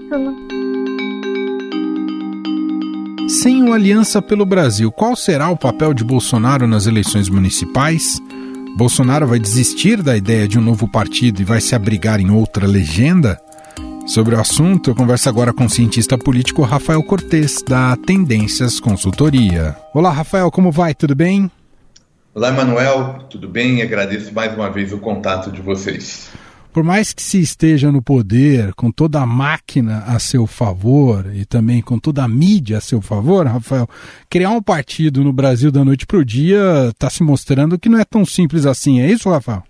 Sem 3.27 3.67
o 3.67 3.73
Aliança 3.73 4.21
pelo 4.21 4.45
Brasil, 4.45 4.91
qual 4.91 5.15
será 5.15 5.49
o 5.49 5.57
papel 5.57 5.91
de 5.91 6.03
Bolsonaro 6.03 6.67
nas 6.67 6.85
eleições 6.85 7.27
municipais? 7.27 8.21
Bolsonaro 8.77 9.25
vai 9.25 9.39
desistir 9.39 10.03
da 10.03 10.15
ideia 10.15 10.47
de 10.47 10.59
um 10.59 10.61
novo 10.61 10.87
partido 10.87 11.41
e 11.41 11.43
vai 11.43 11.59
se 11.59 11.73
abrigar 11.73 12.19
em 12.19 12.29
outra 12.29 12.67
legenda? 12.67 13.41
Sobre 14.05 14.35
o 14.35 14.39
assunto, 14.39 14.91
eu 14.91 14.95
converso 14.95 15.27
agora 15.27 15.51
com 15.51 15.65
o 15.65 15.69
cientista 15.69 16.19
político 16.19 16.61
Rafael 16.61 17.01
Cortes, 17.01 17.63
da 17.67 17.97
Tendências 17.97 18.79
Consultoria. 18.79 19.75
Olá, 19.91 20.11
Rafael, 20.11 20.51
como 20.51 20.71
vai? 20.71 20.93
Tudo 20.93 21.15
bem? 21.15 21.49
Olá, 22.35 22.49
Emanuel, 22.49 23.25
tudo 23.27 23.49
bem? 23.49 23.81
Agradeço 23.81 24.31
mais 24.35 24.53
uma 24.53 24.69
vez 24.69 24.93
o 24.93 24.99
contato 24.99 25.51
de 25.51 25.63
vocês 25.63 26.29
por 26.71 26.83
mais 26.83 27.13
que 27.13 27.21
se 27.21 27.39
esteja 27.39 27.91
no 27.91 28.01
poder, 28.01 28.73
com 28.75 28.91
toda 28.91 29.19
a 29.19 29.25
máquina 29.25 30.03
a 30.07 30.19
seu 30.19 30.47
favor 30.47 31.29
e 31.33 31.45
também 31.45 31.81
com 31.81 31.99
toda 31.99 32.23
a 32.23 32.27
mídia 32.27 32.77
a 32.77 32.81
seu 32.81 33.01
favor, 33.01 33.45
Rafael, 33.45 33.87
criar 34.29 34.51
um 34.51 34.61
partido 34.61 35.23
no 35.23 35.33
Brasil 35.33 35.71
da 35.71 35.83
noite 35.83 36.05
para 36.05 36.17
o 36.17 36.25
dia 36.25 36.89
está 36.89 37.09
se 37.09 37.23
mostrando 37.23 37.77
que 37.77 37.89
não 37.89 37.99
é 37.99 38.05
tão 38.05 38.25
simples 38.25 38.65
assim. 38.65 39.01
É 39.01 39.11
isso, 39.11 39.29
Rafael? 39.29 39.63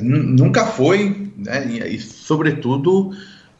Nunca 0.00 0.66
foi, 0.66 1.30
né? 1.36 1.66
e 1.88 1.98
sobretudo 2.00 3.12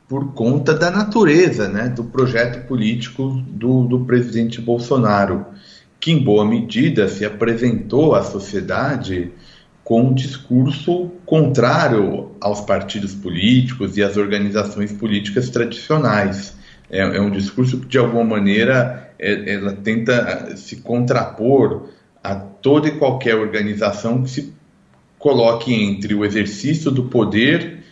por 0.08 0.32
conta 0.32 0.74
da 0.74 0.90
natureza 0.90 1.68
né? 1.68 1.88
do 1.88 2.04
projeto 2.04 2.66
político 2.66 3.42
do, 3.48 3.84
do 3.84 4.00
presidente 4.04 4.60
Bolsonaro, 4.60 5.46
que 5.98 6.12
em 6.12 6.22
boa 6.22 6.44
medida 6.44 7.08
se 7.08 7.24
apresentou 7.24 8.14
à 8.14 8.22
sociedade 8.22 9.32
com 9.84 10.00
um 10.00 10.14
discurso 10.14 11.10
contrário 11.26 12.32
aos 12.40 12.62
partidos 12.62 13.14
políticos 13.14 13.96
e 13.98 14.02
às 14.02 14.16
organizações 14.16 14.90
políticas 14.90 15.50
tradicionais. 15.50 16.56
É, 16.90 17.00
é 17.00 17.20
um 17.20 17.30
discurso 17.30 17.78
que, 17.78 17.86
de 17.86 17.98
alguma 17.98 18.24
maneira, 18.24 19.12
é, 19.18 19.54
ela 19.54 19.72
tenta 19.72 20.56
se 20.56 20.76
contrapor 20.76 21.90
a 22.22 22.34
toda 22.34 22.88
e 22.88 22.98
qualquer 22.98 23.36
organização 23.36 24.22
que 24.22 24.30
se 24.30 24.54
coloque 25.18 25.72
entre 25.74 26.14
o 26.14 26.24
exercício 26.24 26.90
do 26.90 27.04
poder 27.04 27.84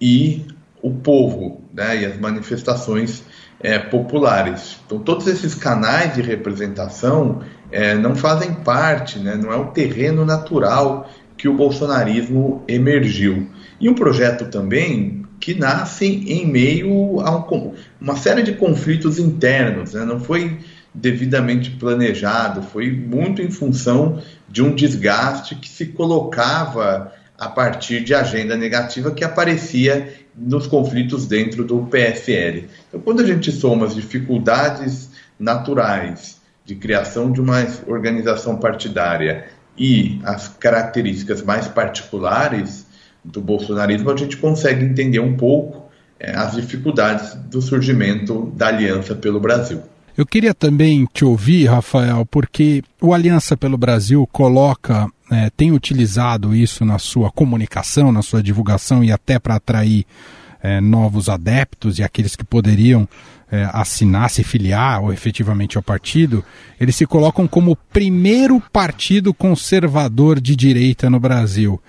e 0.00 0.44
o 0.82 0.90
povo, 0.90 1.62
né, 1.72 2.02
e 2.02 2.06
as 2.06 2.18
manifestações 2.18 3.22
é, 3.60 3.78
populares. 3.78 4.78
Então, 4.86 4.98
todos 4.98 5.26
esses 5.26 5.54
canais 5.54 6.14
de 6.14 6.22
representação 6.22 7.42
é, 7.70 7.94
não 7.94 8.14
fazem 8.14 8.54
parte, 8.54 9.18
né, 9.18 9.34
não 9.36 9.52
é 9.52 9.56
o 9.56 9.66
terreno 9.66 10.24
natural 10.24 11.08
que 11.40 11.48
o 11.48 11.54
bolsonarismo 11.54 12.62
emergiu. 12.68 13.48
E 13.80 13.88
um 13.88 13.94
projeto 13.94 14.50
também 14.50 15.24
que 15.40 15.54
nasce 15.54 16.04
em 16.04 16.46
meio 16.46 17.18
a 17.20 17.34
um, 17.34 17.72
uma 17.98 18.14
série 18.14 18.42
de 18.42 18.52
conflitos 18.52 19.18
internos, 19.18 19.94
né? 19.94 20.04
não 20.04 20.20
foi 20.20 20.58
devidamente 20.92 21.70
planejado, 21.70 22.60
foi 22.60 22.90
muito 22.90 23.40
em 23.40 23.50
função 23.50 24.22
de 24.50 24.62
um 24.62 24.74
desgaste 24.74 25.54
que 25.54 25.66
se 25.66 25.86
colocava 25.86 27.10
a 27.38 27.48
partir 27.48 28.04
de 28.04 28.12
agenda 28.12 28.54
negativa 28.54 29.10
que 29.10 29.24
aparecia 29.24 30.12
nos 30.36 30.66
conflitos 30.66 31.26
dentro 31.26 31.64
do 31.64 31.86
PSL. 31.86 32.68
Então, 32.86 33.00
quando 33.00 33.22
a 33.22 33.26
gente 33.26 33.50
soma 33.50 33.86
as 33.86 33.94
dificuldades 33.94 35.08
naturais 35.38 36.38
de 36.66 36.74
criação 36.74 37.32
de 37.32 37.40
uma 37.40 37.66
organização 37.86 38.58
partidária 38.58 39.46
e 39.76 40.20
as 40.24 40.48
características 40.48 41.42
mais 41.42 41.66
particulares 41.68 42.86
do 43.24 43.40
bolsonarismo, 43.40 44.10
a 44.10 44.16
gente 44.16 44.36
consegue 44.36 44.84
entender 44.84 45.20
um 45.20 45.36
pouco 45.36 45.90
é, 46.18 46.34
as 46.36 46.54
dificuldades 46.54 47.34
do 47.34 47.60
surgimento 47.62 48.52
da 48.56 48.68
Aliança 48.68 49.14
pelo 49.14 49.40
Brasil. 49.40 49.82
Eu 50.16 50.26
queria 50.26 50.52
também 50.52 51.06
te 51.12 51.24
ouvir, 51.24 51.66
Rafael, 51.66 52.26
porque 52.26 52.82
o 53.00 53.14
Aliança 53.14 53.56
pelo 53.56 53.78
Brasil 53.78 54.28
coloca, 54.30 55.08
é, 55.30 55.48
tem 55.56 55.72
utilizado 55.72 56.54
isso 56.54 56.84
na 56.84 56.98
sua 56.98 57.30
comunicação, 57.30 58.12
na 58.12 58.20
sua 58.20 58.42
divulgação 58.42 59.02
e 59.02 59.10
até 59.10 59.38
para 59.38 59.54
atrair 59.54 60.04
é, 60.62 60.80
novos 60.80 61.28
adeptos 61.28 61.98
e 61.98 62.02
aqueles 62.02 62.36
que 62.36 62.44
poderiam 62.44 63.08
é, 63.50 63.68
assinar, 63.72 64.30
se 64.30 64.44
filiar 64.44 65.02
ou 65.02 65.12
efetivamente 65.12 65.76
ao 65.76 65.82
partido, 65.82 66.44
eles 66.80 66.94
se 66.94 67.06
colocam 67.06 67.48
como 67.48 67.72
o 67.72 67.76
primeiro 67.76 68.62
partido 68.72 69.34
conservador 69.34 70.40
de 70.40 70.54
direita 70.54 71.10
no 71.10 71.18
Brasil. 71.18 71.80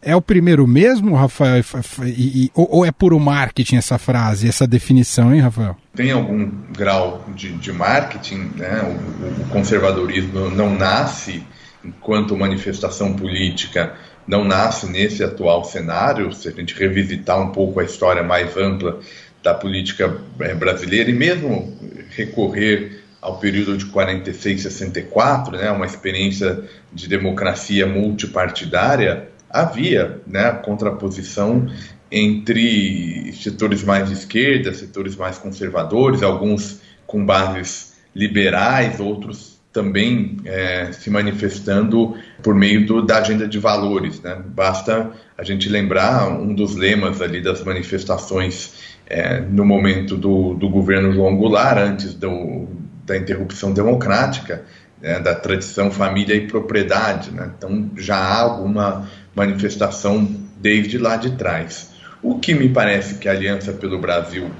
É 0.00 0.14
o 0.14 0.22
primeiro 0.22 0.66
mesmo, 0.66 1.16
Rafael? 1.16 1.64
E, 2.04 2.44
e, 2.44 2.50
ou, 2.54 2.84
é 2.84 2.92
puro 2.92 3.18
marketing 3.18 3.76
essa 3.76 3.98
frase, 3.98 4.48
essa 4.48 4.66
definição, 4.66 5.34
hein, 5.34 5.40
Rafael? 5.40 5.76
Tem 5.94 6.12
algum 6.12 6.48
grau 6.72 7.24
de, 7.34 7.52
de 7.52 7.72
marketing, 7.72 8.52
né? 8.54 8.80
O, 8.82 9.42
o, 9.42 9.48
conservadorismo 9.48 10.50
não 10.50 10.72
nasce 10.74 11.42
enquanto 11.84 12.36
manifestação 12.36 13.12
política, 13.14 13.94
não 14.24 14.44
nasce 14.44 14.88
nesse 14.88 15.24
atual 15.24 15.64
cenário. 15.64 16.32
Se 16.32 16.48
a 16.48 16.52
gente 16.52 16.78
revisitar 16.78 17.40
um 17.40 17.50
pouco 17.50 17.80
a 17.80 17.84
história 17.84 18.22
mais 18.22 18.56
ampla 18.56 19.00
da 19.42 19.54
política 19.54 20.16
eh, 20.40 20.54
brasileira 20.54 21.10
e 21.10 21.14
mesmo 21.14 21.76
recorrer 22.10 23.02
ao 23.20 23.38
período 23.38 23.76
de 23.76 23.86
46 23.86 24.62
64, 24.62 25.56
né, 25.56 25.70
uma 25.70 25.86
experiência 25.86 26.62
de 26.92 27.08
democracia 27.08 27.86
multipartidária, 27.86 29.28
havia 29.50 30.20
né, 30.26 30.50
contraposição 30.52 31.66
entre 32.10 33.32
setores 33.34 33.82
mais 33.82 34.08
de 34.08 34.14
esquerda, 34.14 34.72
setores 34.72 35.16
mais 35.16 35.36
conservadores, 35.38 36.22
alguns 36.22 36.80
com 37.06 37.24
bases 37.24 37.94
liberais, 38.14 39.00
outros 39.00 39.58
também 39.72 40.38
é, 40.44 40.90
se 40.92 41.10
manifestando 41.10 42.16
por 42.42 42.54
meio 42.54 42.86
do, 42.86 43.02
da 43.04 43.18
agenda 43.18 43.46
de 43.46 43.58
valores. 43.58 44.20
Né? 44.20 44.40
Basta 44.46 45.10
a 45.36 45.44
gente 45.44 45.68
lembrar 45.68 46.28
um 46.28 46.54
dos 46.54 46.74
lemas 46.74 47.20
ali 47.20 47.40
das 47.40 47.62
manifestações 47.62 48.97
é, 49.08 49.40
no 49.40 49.64
momento 49.64 50.16
do, 50.16 50.54
do 50.54 50.68
governo 50.68 51.12
João 51.12 51.36
Goulart, 51.36 51.78
antes 51.78 52.12
do, 52.14 52.68
da 53.06 53.16
interrupção 53.16 53.72
democrática, 53.72 54.62
né, 55.00 55.18
da 55.18 55.34
tradição 55.34 55.90
família 55.90 56.34
e 56.34 56.46
propriedade. 56.46 57.30
Né? 57.30 57.50
Então 57.56 57.90
já 57.96 58.16
há 58.16 58.40
alguma 58.40 59.08
manifestação 59.34 60.28
desde 60.60 60.98
lá 60.98 61.16
de 61.16 61.32
trás. 61.36 61.90
O 62.22 62.38
que 62.38 62.52
me 62.52 62.68
parece 62.68 63.14
que 63.14 63.28
a 63.28 63.32
Aliança 63.32 63.72
pelo 63.72 63.98
Brasil 63.98 64.50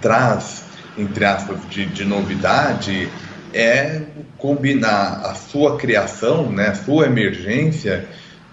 traz, 0.00 0.64
entre 0.96 1.24
aspas, 1.24 1.58
de, 1.68 1.86
de 1.86 2.04
novidade 2.04 3.08
é 3.52 4.02
combinar 4.36 5.22
a 5.24 5.34
sua 5.34 5.76
criação, 5.76 6.52
né, 6.52 6.68
a 6.68 6.74
sua 6.74 7.06
emergência, 7.06 8.06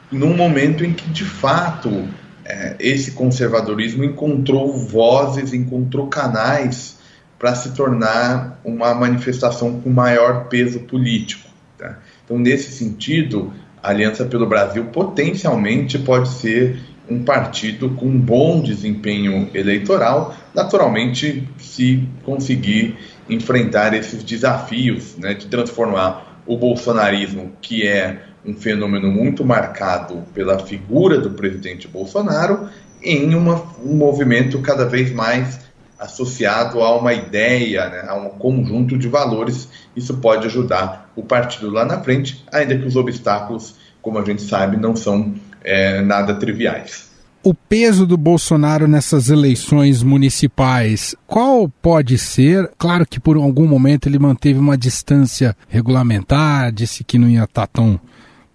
num 0.10 0.36
momento 0.36 0.84
em 0.86 0.93
que, 0.93 1.10
de 1.10 1.25
fato, 1.25 2.08
é, 2.46 2.76
esse 2.80 3.12
conservadorismo 3.12 4.04
encontrou 4.04 4.74
vozes, 4.74 5.54
encontrou 5.54 6.08
canais 6.08 6.98
para 7.40 7.56
se 7.56 7.74
tornar 7.74 8.60
uma 8.64 8.94
manifestação 8.94 9.80
com 9.82 9.90
maior 9.90 10.46
peso 10.48 10.82
político. 10.82 11.50
Tá? 11.78 12.00
Então, 12.24 12.38
nesse 12.38 12.72
sentido, 12.72 13.54
a 13.82 13.90
Aliança 13.90 14.26
pelo 14.26 14.46
Brasil 14.46 14.86
potencialmente 14.86 16.00
pode 16.00 16.30
ser 16.30 16.80
um 17.10 17.24
partido 17.24 17.90
com 17.92 18.06
um 18.06 18.20
bom 18.20 18.62
desempenho 18.62 19.50
eleitoral, 19.54 20.36
naturalmente, 20.54 21.48
se 21.58 22.08
conseguir 22.24 22.98
enfrentar 23.30 23.94
esses 23.94 24.24
desafios 24.24 25.18
né, 25.18 25.34
de 25.34 25.48
transformar 25.48 26.42
o 26.46 26.58
bolsonarismo, 26.58 27.52
que 27.62 27.86
é 27.86 28.22
um 28.46 28.54
fenômeno 28.54 29.12
muito 29.12 29.46
marcado 29.46 30.24
pela 30.34 30.60
figura 30.60 31.20
do 31.20 31.32
presidente 31.32 31.88
Bolsonaro, 31.88 32.70
em 33.01 33.34
uma, 33.36 33.64
um 33.84 33.96
movimento 33.96 34.60
cada 34.60 34.86
vez 34.86 35.12
mais 35.12 35.60
associado 36.00 36.82
a 36.82 36.98
uma 36.98 37.14
ideia, 37.14 37.90
né, 37.90 38.06
a 38.08 38.16
um 38.16 38.29
conjunto 38.29 38.98
de 38.98 39.08
valores. 39.08 39.70
Isso 39.96 40.18
pode 40.18 40.48
ajudar 40.48 41.12
o 41.16 41.24
partido 41.24 41.70
lá 41.70 41.86
na 41.86 42.01
frente, 42.01 42.44
ainda 42.51 42.77
que 42.77 42.86
os 42.86 42.96
obstáculos, 42.96 43.75
como 44.01 44.20
a 44.20 44.25
gente 44.25 44.42
sabe, 44.42 44.77
não 44.77 44.96
são 44.96 45.34
é, 45.64 46.01
nada 46.01 46.34
triviais. 46.34 47.14
O 47.46 47.53
peso 47.53 48.06
do 48.08 48.16
Bolsonaro 48.16 48.88
nessas 48.88 49.29
eleições 49.29 50.01
municipais, 50.01 51.14
qual 51.27 51.68
pode 51.68 52.18
ser? 52.18 52.72
Claro 52.77 53.06
que 53.06 53.20
por 53.20 53.36
algum 53.36 53.68
momento 53.68 54.08
ele 54.08 54.18
manteve 54.18 54.58
uma 54.58 54.77
distância 54.77 55.53
regulamentar, 55.68 56.72
disse 56.72 57.03
que 57.03 57.18
não 57.18 57.29
ia 57.29 57.44
estar 57.44 57.68
tão, 57.68 58.00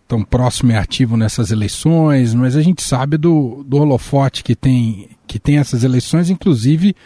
tão 0.08 0.24
próximo 0.24 0.72
e 0.72 0.76
ativo 0.76 1.16
nessas 1.16 1.50
eleições, 1.52 2.32
mas 2.32 2.56
a 2.56 2.62
gente 2.62 2.82
sabe 2.82 3.18
do, 3.18 3.62
do 3.68 3.76
holofote 3.76 4.42
que 4.42 4.56
tem, 4.56 5.10
que 5.26 5.38
tem 5.38 5.58
essas 5.58 5.84
eleições, 5.84 6.30
inclusive 6.30 6.96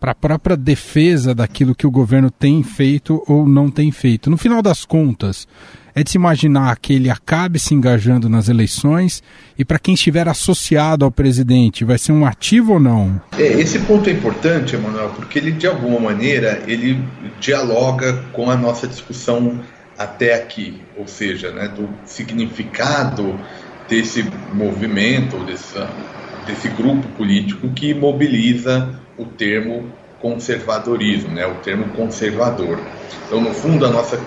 para 0.00 0.12
a 0.12 0.14
própria 0.14 0.56
defesa 0.56 1.34
daquilo 1.34 1.74
que 1.74 1.86
o 1.86 1.90
governo 1.90 2.30
tem 2.30 2.62
feito 2.62 3.22
ou 3.26 3.46
não 3.46 3.70
tem 3.70 3.90
feito. 3.90 4.30
No 4.30 4.36
final 4.36 4.62
das 4.62 4.84
contas, 4.84 5.46
é 5.94 6.04
de 6.04 6.10
se 6.10 6.16
imaginar 6.16 6.78
que 6.78 6.92
ele 6.92 7.10
acabe 7.10 7.58
se 7.58 7.74
engajando 7.74 8.28
nas 8.28 8.48
eleições 8.48 9.22
e 9.58 9.64
para 9.64 9.78
quem 9.78 9.94
estiver 9.94 10.28
associado 10.28 11.04
ao 11.04 11.10
presidente, 11.10 11.84
vai 11.84 11.98
ser 11.98 12.12
um 12.12 12.24
ativo 12.24 12.74
ou 12.74 12.80
não? 12.80 13.20
É, 13.36 13.60
esse 13.60 13.80
ponto 13.80 14.08
é 14.08 14.12
importante, 14.12 14.76
Emanuel, 14.76 15.10
porque 15.10 15.38
ele 15.38 15.52
de 15.52 15.66
alguma 15.66 15.98
maneira 15.98 16.62
ele 16.66 17.02
dialoga 17.40 18.24
com 18.32 18.48
a 18.50 18.56
nossa 18.56 18.86
discussão 18.86 19.60
até 19.98 20.34
aqui, 20.34 20.80
ou 20.96 21.08
seja, 21.08 21.50
né, 21.50 21.66
do 21.66 21.88
significado 22.06 23.44
desse 23.88 24.22
movimento, 24.54 25.36
desse, 25.44 26.68
grupo 26.68 27.08
político 27.16 27.68
que 27.70 27.92
mobiliza 27.92 29.00
o 29.18 29.24
termo 29.24 29.92
conservadorismo, 30.20 31.34
né, 31.34 31.44
o 31.46 31.56
termo 31.56 31.88
conservador. 31.96 32.78
Então, 33.26 33.40
no 33.40 33.52
fundo, 33.52 33.84
a 33.84 33.90
nossa, 33.90 34.20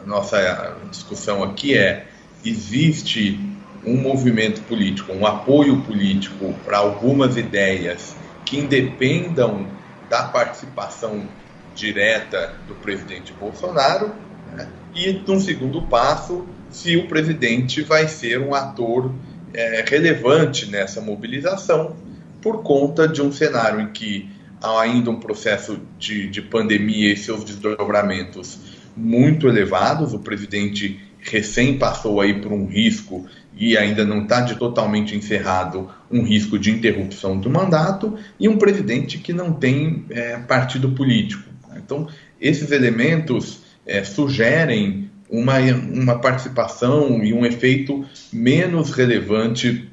a 0.00 0.06
nossa 0.06 0.76
discussão 0.90 1.42
aqui 1.42 1.76
é: 1.76 2.06
existe 2.44 3.36
um 3.84 3.96
movimento 4.00 4.62
político, 4.62 5.12
um 5.12 5.26
apoio 5.26 5.82
político 5.82 6.54
para 6.64 6.78
algumas 6.78 7.36
ideias 7.36 8.14
que 8.44 8.58
independam 8.58 9.66
da 10.08 10.22
participação 10.22 11.26
direta 11.74 12.54
do 12.68 12.74
presidente 12.76 13.32
Bolsonaro, 13.32 14.12
né? 14.52 14.68
E, 14.94 15.12
num 15.26 15.40
segundo 15.40 15.82
passo, 15.82 16.46
se 16.70 16.96
o 16.96 17.08
presidente 17.08 17.82
vai 17.82 18.08
ser 18.08 18.40
um 18.40 18.54
ator 18.54 19.12
é, 19.52 19.84
relevante 19.88 20.66
nessa 20.70 21.00
mobilização 21.00 21.96
por 22.40 22.62
conta 22.62 23.08
de 23.08 23.22
um 23.22 23.32
cenário 23.32 23.80
em 23.80 23.88
que 23.88 24.28
há 24.60 24.80
ainda 24.80 25.10
um 25.10 25.20
processo 25.20 25.80
de, 25.98 26.28
de 26.28 26.42
pandemia 26.42 27.12
e 27.12 27.16
seus 27.16 27.44
desdobramentos 27.44 28.58
muito 28.96 29.48
elevados. 29.48 30.12
O 30.12 30.18
presidente 30.18 31.00
recém 31.20 31.78
passou 31.78 32.20
aí 32.20 32.40
por 32.40 32.52
um 32.52 32.66
risco 32.66 33.26
e 33.56 33.76
ainda 33.76 34.04
não 34.04 34.22
está 34.22 34.42
totalmente 34.54 35.16
encerrado 35.16 35.88
um 36.10 36.22
risco 36.22 36.58
de 36.58 36.70
interrupção 36.70 37.38
do 37.38 37.48
mandato 37.48 38.18
e 38.38 38.48
um 38.48 38.58
presidente 38.58 39.18
que 39.18 39.32
não 39.32 39.52
tem 39.52 40.04
é, 40.10 40.36
partido 40.38 40.90
político. 40.90 41.48
Então, 41.76 42.08
esses 42.40 42.70
elementos 42.72 43.63
é, 43.86 44.02
sugerem 44.04 45.10
uma, 45.28 45.58
uma 45.58 46.18
participação 46.18 47.22
e 47.24 47.32
um 47.32 47.44
efeito 47.44 48.04
menos 48.32 48.92
relevante 48.92 49.88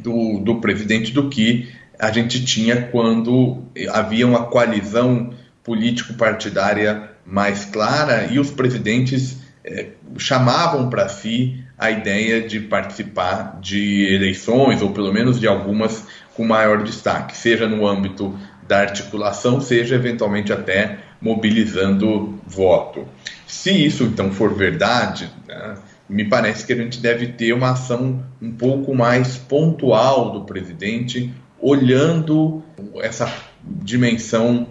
do, 0.00 0.38
do 0.40 0.60
presidente 0.60 1.12
do 1.12 1.28
que 1.28 1.68
a 1.98 2.10
gente 2.12 2.44
tinha 2.44 2.82
quando 2.82 3.64
havia 3.90 4.26
uma 4.26 4.44
coalizão 4.44 5.32
político-partidária 5.64 7.10
mais 7.24 7.64
clara 7.64 8.28
e 8.30 8.38
os 8.38 8.50
presidentes 8.50 9.38
eh, 9.64 9.88
chamavam 10.16 10.88
para 10.88 11.08
si 11.08 11.64
a 11.76 11.90
ideia 11.90 12.46
de 12.46 12.60
participar 12.60 13.58
de 13.60 14.14
eleições, 14.14 14.80
ou 14.80 14.92
pelo 14.92 15.12
menos 15.12 15.40
de 15.40 15.46
algumas 15.46 16.06
com 16.34 16.44
maior 16.44 16.82
destaque, 16.82 17.36
seja 17.36 17.66
no 17.66 17.86
âmbito 17.86 18.38
da 18.68 18.80
articulação, 18.80 19.60
seja 19.60 19.94
eventualmente 19.94 20.52
até 20.52 20.98
mobilizando 21.20 22.38
voto. 22.46 23.06
Se 23.46 23.70
isso 23.70 24.04
então 24.04 24.32
for 24.32 24.54
verdade, 24.54 25.30
né, 25.46 25.76
me 26.08 26.24
parece 26.24 26.66
que 26.66 26.72
a 26.72 26.76
gente 26.76 27.00
deve 27.00 27.28
ter 27.28 27.52
uma 27.52 27.70
ação 27.70 28.24
um 28.40 28.52
pouco 28.52 28.94
mais 28.94 29.36
pontual 29.36 30.32
do 30.32 30.44
presidente, 30.44 31.32
olhando 31.60 32.62
essa 33.00 33.32
dimensão 33.64 34.68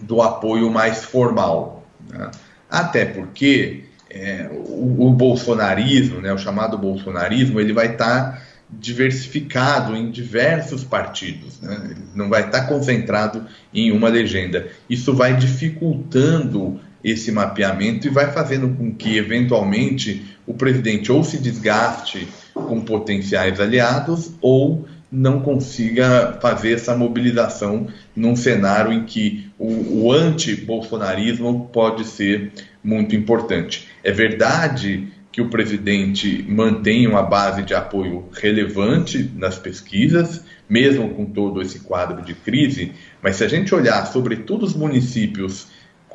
do 0.00 0.20
apoio 0.20 0.70
mais 0.70 1.04
formal. 1.04 1.86
Né? 2.08 2.30
Até 2.70 3.04
porque 3.04 3.84
é, 4.10 4.50
o, 4.52 5.06
o, 5.06 5.10
bolsonarismo, 5.10 6.20
né, 6.20 6.32
o 6.32 6.38
chamado 6.38 6.76
bolsonarismo, 6.76 7.60
ele 7.60 7.72
vai 7.72 7.92
estar 7.92 8.32
tá 8.32 8.42
diversificado 8.68 9.96
em 9.96 10.10
diversos 10.10 10.82
partidos, 10.82 11.60
né? 11.60 11.94
não 12.14 12.28
vai 12.28 12.46
estar 12.46 12.66
concentrado 12.66 13.46
em 13.72 13.92
uma 13.92 14.08
legenda. 14.08 14.68
Isso 14.90 15.14
vai 15.14 15.36
dificultando 15.36 16.80
esse 17.06 17.30
mapeamento 17.30 18.08
e 18.08 18.10
vai 18.10 18.32
fazendo 18.32 18.68
com 18.70 18.92
que, 18.92 19.16
eventualmente, 19.16 20.26
o 20.44 20.52
presidente 20.52 21.12
ou 21.12 21.22
se 21.22 21.38
desgaste 21.38 22.26
com 22.52 22.80
potenciais 22.80 23.60
aliados 23.60 24.32
ou 24.40 24.88
não 25.10 25.38
consiga 25.38 26.36
fazer 26.42 26.72
essa 26.72 26.96
mobilização 26.96 27.86
num 28.14 28.34
cenário 28.34 28.92
em 28.92 29.04
que 29.04 29.48
o, 29.56 30.02
o 30.02 30.12
anti-bolsonarismo 30.12 31.70
pode 31.72 32.04
ser 32.04 32.50
muito 32.82 33.14
importante. 33.14 33.86
É 34.02 34.10
verdade 34.10 35.06
que 35.30 35.40
o 35.40 35.48
presidente 35.48 36.44
mantém 36.48 37.06
uma 37.06 37.22
base 37.22 37.62
de 37.62 37.72
apoio 37.72 38.28
relevante 38.32 39.30
nas 39.36 39.56
pesquisas, 39.56 40.42
mesmo 40.68 41.10
com 41.10 41.26
todo 41.26 41.62
esse 41.62 41.80
quadro 41.80 42.24
de 42.24 42.34
crise, 42.34 42.92
mas 43.22 43.36
se 43.36 43.44
a 43.44 43.48
gente 43.48 43.72
olhar 43.72 44.06
sobretudo 44.06 44.64
os 44.64 44.74
municípios 44.74 45.68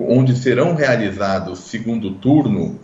onde 0.07 0.35
serão 0.35 0.75
realizados 0.75 1.59
segundo 1.59 2.11
turno, 2.11 2.79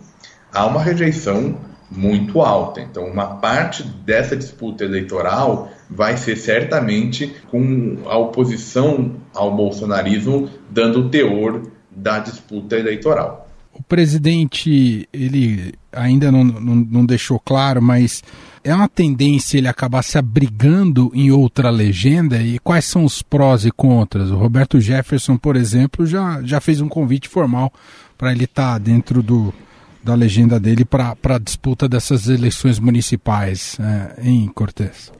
há 0.52 0.66
uma 0.66 0.82
rejeição 0.82 1.56
muito 1.90 2.40
alta. 2.40 2.80
Então, 2.80 3.06
uma 3.06 3.36
parte 3.36 3.82
dessa 3.82 4.36
disputa 4.36 4.84
eleitoral 4.84 5.70
vai 5.88 6.16
ser 6.16 6.36
certamente 6.36 7.34
com 7.50 7.98
a 8.06 8.16
oposição 8.18 9.16
ao 9.34 9.54
bolsonarismo 9.56 10.50
dando 10.70 11.00
o 11.00 11.08
teor 11.08 11.62
da 11.90 12.18
disputa 12.18 12.76
eleitoral. 12.76 13.47
Presidente, 13.88 15.08
ele 15.12 15.74
ainda 15.92 16.30
não, 16.30 16.44
não, 16.44 16.74
não 16.74 17.06
deixou 17.06 17.40
claro, 17.40 17.80
mas 17.80 18.22
é 18.62 18.74
uma 18.74 18.88
tendência 18.88 19.58
ele 19.58 19.68
acabar 19.68 20.02
se 20.02 20.18
abrigando 20.18 21.10
em 21.14 21.30
outra 21.30 21.70
legenda? 21.70 22.40
E 22.42 22.58
quais 22.58 22.84
são 22.84 23.04
os 23.04 23.22
prós 23.22 23.64
e 23.64 23.70
contras? 23.70 24.30
O 24.30 24.36
Roberto 24.36 24.80
Jefferson, 24.80 25.36
por 25.36 25.56
exemplo, 25.56 26.06
já, 26.06 26.42
já 26.42 26.60
fez 26.60 26.80
um 26.80 26.88
convite 26.88 27.28
formal 27.28 27.72
para 28.16 28.32
ele 28.32 28.44
estar 28.44 28.72
tá 28.74 28.78
dentro 28.78 29.22
do, 29.22 29.54
da 30.02 30.14
legenda 30.14 30.60
dele 30.60 30.84
para 30.84 31.16
a 31.22 31.38
disputa 31.38 31.88
dessas 31.88 32.28
eleições 32.28 32.78
municipais 32.78 33.78
é, 33.80 34.28
em 34.28 34.46
Cortes. 34.48 35.12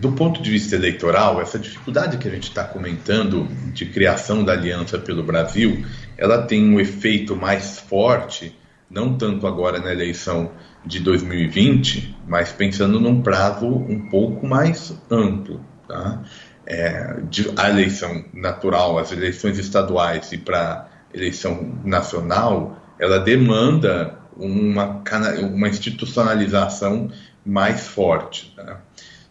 Do 0.00 0.12
ponto 0.12 0.42
de 0.42 0.50
vista 0.50 0.76
eleitoral, 0.76 1.40
essa 1.40 1.58
dificuldade 1.58 2.18
que 2.18 2.28
a 2.28 2.30
gente 2.30 2.48
está 2.48 2.64
comentando 2.64 3.48
de 3.72 3.86
criação 3.86 4.44
da 4.44 4.52
aliança 4.52 4.98
pelo 4.98 5.22
Brasil, 5.22 5.84
ela 6.16 6.42
tem 6.42 6.62
um 6.62 6.78
efeito 6.78 7.34
mais 7.34 7.78
forte, 7.78 8.56
não 8.90 9.16
tanto 9.16 9.46
agora 9.46 9.78
na 9.78 9.90
eleição 9.90 10.52
de 10.84 11.00
2020, 11.00 12.16
mas 12.26 12.52
pensando 12.52 13.00
num 13.00 13.22
prazo 13.22 13.66
um 13.66 14.08
pouco 14.08 14.46
mais 14.46 14.94
amplo. 15.10 15.64
Tá? 15.88 16.22
É, 16.66 17.20
de, 17.28 17.50
a 17.56 17.70
eleição 17.70 18.24
natural, 18.32 18.98
as 18.98 19.10
eleições 19.12 19.58
estaduais 19.58 20.32
e 20.32 20.38
para 20.38 20.88
eleição 21.12 21.80
nacional, 21.84 22.80
ela 22.98 23.18
demanda 23.18 24.18
uma, 24.36 25.02
uma 25.40 25.68
institucionalização 25.68 27.10
mais 27.44 27.86
forte. 27.86 28.52
Tá? 28.56 28.80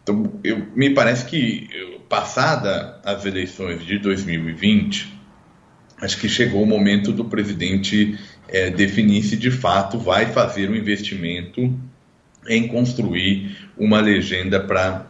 Então, 0.03 0.39
eu, 0.43 0.67
me 0.75 0.89
parece 0.91 1.25
que, 1.25 1.69
passada 2.09 2.99
as 3.05 3.25
eleições 3.25 3.85
de 3.85 3.99
2020, 3.99 5.13
acho 6.01 6.19
que 6.19 6.27
chegou 6.27 6.63
o 6.63 6.65
momento 6.65 7.11
do 7.11 7.25
presidente 7.25 8.17
é, 8.47 8.69
definir 8.69 9.23
se 9.23 9.37
de 9.37 9.51
fato 9.51 9.97
vai 9.97 10.25
fazer 10.25 10.69
um 10.69 10.75
investimento 10.75 11.73
em 12.49 12.67
construir 12.67 13.69
uma 13.77 14.01
legenda 14.01 14.59
para 14.59 15.05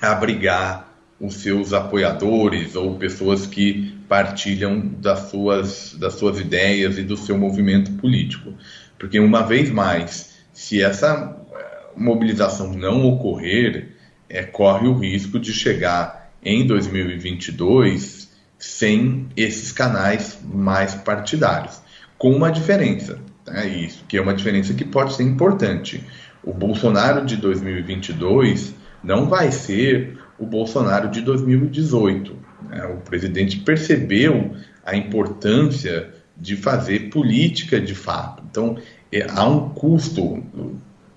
abrigar 0.00 0.94
os 1.20 1.34
seus 1.34 1.72
apoiadores 1.72 2.76
ou 2.76 2.96
pessoas 2.96 3.46
que 3.46 3.94
partilham 4.08 4.80
das 4.80 5.30
suas, 5.30 5.96
das 5.98 6.14
suas 6.14 6.38
ideias 6.38 6.98
e 6.98 7.02
do 7.02 7.16
seu 7.16 7.36
movimento 7.36 7.92
político. 7.92 8.54
Porque, 8.98 9.18
uma 9.18 9.42
vez 9.42 9.70
mais, 9.70 10.36
se 10.52 10.82
essa 10.82 11.36
eh, 11.52 11.86
mobilização 11.96 12.72
não 12.72 13.04
ocorrer, 13.06 13.93
é, 14.34 14.42
corre 14.42 14.88
o 14.88 14.98
risco 14.98 15.38
de 15.38 15.52
chegar 15.52 16.32
em 16.44 16.66
2022 16.66 18.28
sem 18.58 19.28
esses 19.36 19.70
canais 19.70 20.40
mais 20.44 20.94
partidários, 20.94 21.80
com 22.18 22.32
uma 22.32 22.50
diferença, 22.50 23.20
né, 23.46 23.66
isso, 23.68 24.04
que 24.08 24.16
é 24.16 24.20
uma 24.20 24.34
diferença 24.34 24.74
que 24.74 24.84
pode 24.84 25.14
ser 25.14 25.22
importante. 25.22 26.02
O 26.42 26.52
Bolsonaro 26.52 27.24
de 27.24 27.36
2022 27.36 28.74
não 29.04 29.28
vai 29.28 29.52
ser 29.52 30.18
o 30.36 30.44
Bolsonaro 30.44 31.08
de 31.10 31.20
2018. 31.20 32.36
Né? 32.68 32.84
O 32.86 32.96
presidente 32.96 33.60
percebeu 33.60 34.56
a 34.84 34.96
importância 34.96 36.12
de 36.36 36.56
fazer 36.56 37.10
política 37.10 37.80
de 37.80 37.94
fato. 37.94 38.42
Então, 38.50 38.76
é, 39.12 39.26
há 39.30 39.46
um 39.46 39.68
custo 39.68 40.42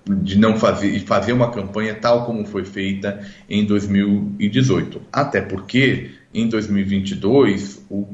de 0.08 0.38
não 0.38 0.58
fazer 0.58 0.88
e 0.88 1.00
fazer 1.00 1.32
uma 1.32 1.50
campanha 1.50 1.94
tal 1.94 2.24
como 2.24 2.44
foi 2.46 2.64
feita 2.64 3.20
em 3.48 3.64
2018. 3.64 5.02
Até 5.12 5.40
porque 5.40 6.10
em 6.32 6.48
2022 6.48 7.84
o 7.90 8.06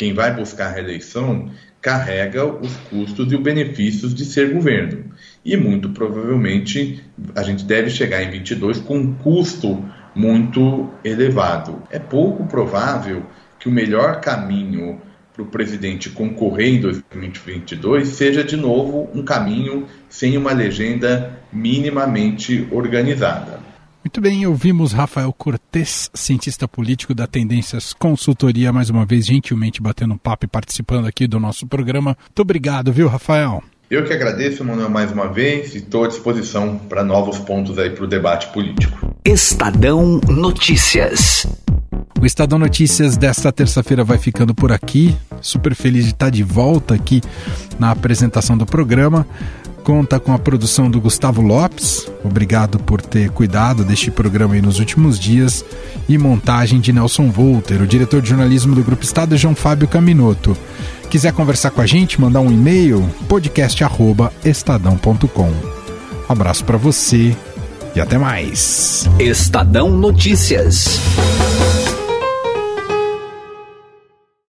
quem 0.00 0.14
vai 0.14 0.34
buscar 0.34 0.68
a 0.68 0.70
reeleição 0.70 1.50
carrega 1.82 2.46
os 2.46 2.74
custos 2.88 3.30
e 3.30 3.36
os 3.36 3.42
benefícios 3.42 4.14
de 4.14 4.24
ser 4.24 4.50
governo. 4.50 5.04
E 5.44 5.54
muito 5.58 5.90
provavelmente 5.90 7.04
a 7.34 7.42
gente 7.42 7.64
deve 7.64 7.90
chegar 7.90 8.22
em 8.22 8.30
22 8.30 8.78
com 8.78 8.96
um 8.96 9.14
custo 9.14 9.84
muito 10.14 10.88
elevado. 11.04 11.82
É 11.90 11.98
pouco 11.98 12.46
provável 12.46 13.26
que 13.58 13.68
o 13.68 13.72
melhor 13.72 14.22
caminho 14.22 15.02
para 15.40 15.42
o 15.42 15.46
presidente 15.46 16.10
concorrer 16.10 16.74
em 16.74 16.80
2022 16.80 18.08
seja 18.08 18.44
de 18.44 18.56
novo 18.56 19.08
um 19.14 19.22
caminho 19.22 19.86
sem 20.08 20.36
uma 20.36 20.52
legenda 20.52 21.40
minimamente 21.52 22.68
organizada. 22.70 23.60
Muito 24.04 24.20
bem, 24.20 24.46
ouvimos 24.46 24.92
Rafael 24.92 25.32
Cortes, 25.32 26.10
cientista 26.14 26.66
político 26.66 27.14
da 27.14 27.26
Tendências 27.26 27.92
Consultoria, 27.92 28.72
mais 28.72 28.88
uma 28.88 29.04
vez 29.04 29.26
gentilmente 29.26 29.80
batendo 29.80 30.14
um 30.14 30.18
papo 30.18 30.46
e 30.46 30.48
participando 30.48 31.06
aqui 31.06 31.26
do 31.26 31.38
nosso 31.38 31.66
programa. 31.66 32.16
Muito 32.18 32.40
obrigado, 32.40 32.92
viu, 32.92 33.08
Rafael? 33.08 33.62
Eu 33.90 34.04
que 34.04 34.12
agradeço, 34.12 34.64
Manuel, 34.64 34.88
mais 34.88 35.10
uma 35.10 35.26
vez 35.26 35.74
e 35.74 35.78
estou 35.78 36.04
à 36.04 36.08
disposição 36.08 36.78
para 36.78 37.02
novos 37.02 37.38
pontos 37.38 37.78
aí 37.78 37.90
para 37.90 38.04
o 38.04 38.06
debate 38.06 38.46
político. 38.52 39.14
Estadão 39.24 40.20
Notícias. 40.28 41.46
O 42.20 42.26
Estadão 42.26 42.58
Notícias 42.58 43.16
desta 43.16 43.50
terça-feira 43.50 44.04
vai 44.04 44.18
ficando 44.18 44.54
por 44.54 44.70
aqui. 44.70 45.16
Super 45.40 45.74
feliz 45.74 46.04
de 46.04 46.10
estar 46.10 46.28
de 46.28 46.42
volta 46.42 46.94
aqui 46.94 47.22
na 47.78 47.90
apresentação 47.90 48.58
do 48.58 48.66
programa. 48.66 49.26
Conta 49.82 50.20
com 50.20 50.34
a 50.34 50.38
produção 50.38 50.90
do 50.90 51.00
Gustavo 51.00 51.40
Lopes. 51.40 52.06
Obrigado 52.22 52.78
por 52.78 53.00
ter 53.00 53.30
cuidado 53.30 53.82
deste 53.84 54.10
programa 54.10 54.52
aí 54.54 54.60
nos 54.60 54.78
últimos 54.78 55.18
dias. 55.18 55.64
E 56.06 56.18
montagem 56.18 56.78
de 56.78 56.92
Nelson 56.92 57.30
Volter, 57.30 57.80
o 57.80 57.86
diretor 57.86 58.20
de 58.20 58.28
jornalismo 58.28 58.74
do 58.74 58.84
Grupo 58.84 59.02
Estado, 59.02 59.38
João 59.38 59.54
Fábio 59.54 59.88
Caminoto. 59.88 60.54
Quiser 61.08 61.32
conversar 61.32 61.70
com 61.70 61.80
a 61.80 61.86
gente, 61.86 62.20
mandar 62.20 62.40
um 62.40 62.52
e-mail, 62.52 63.08
podcast@estadão.com. 63.28 65.54
Abraço 66.28 66.66
para 66.66 66.76
você 66.76 67.34
e 67.96 68.00
até 68.00 68.18
mais. 68.18 69.08
Estadão 69.18 69.90
Notícias. 69.90 71.00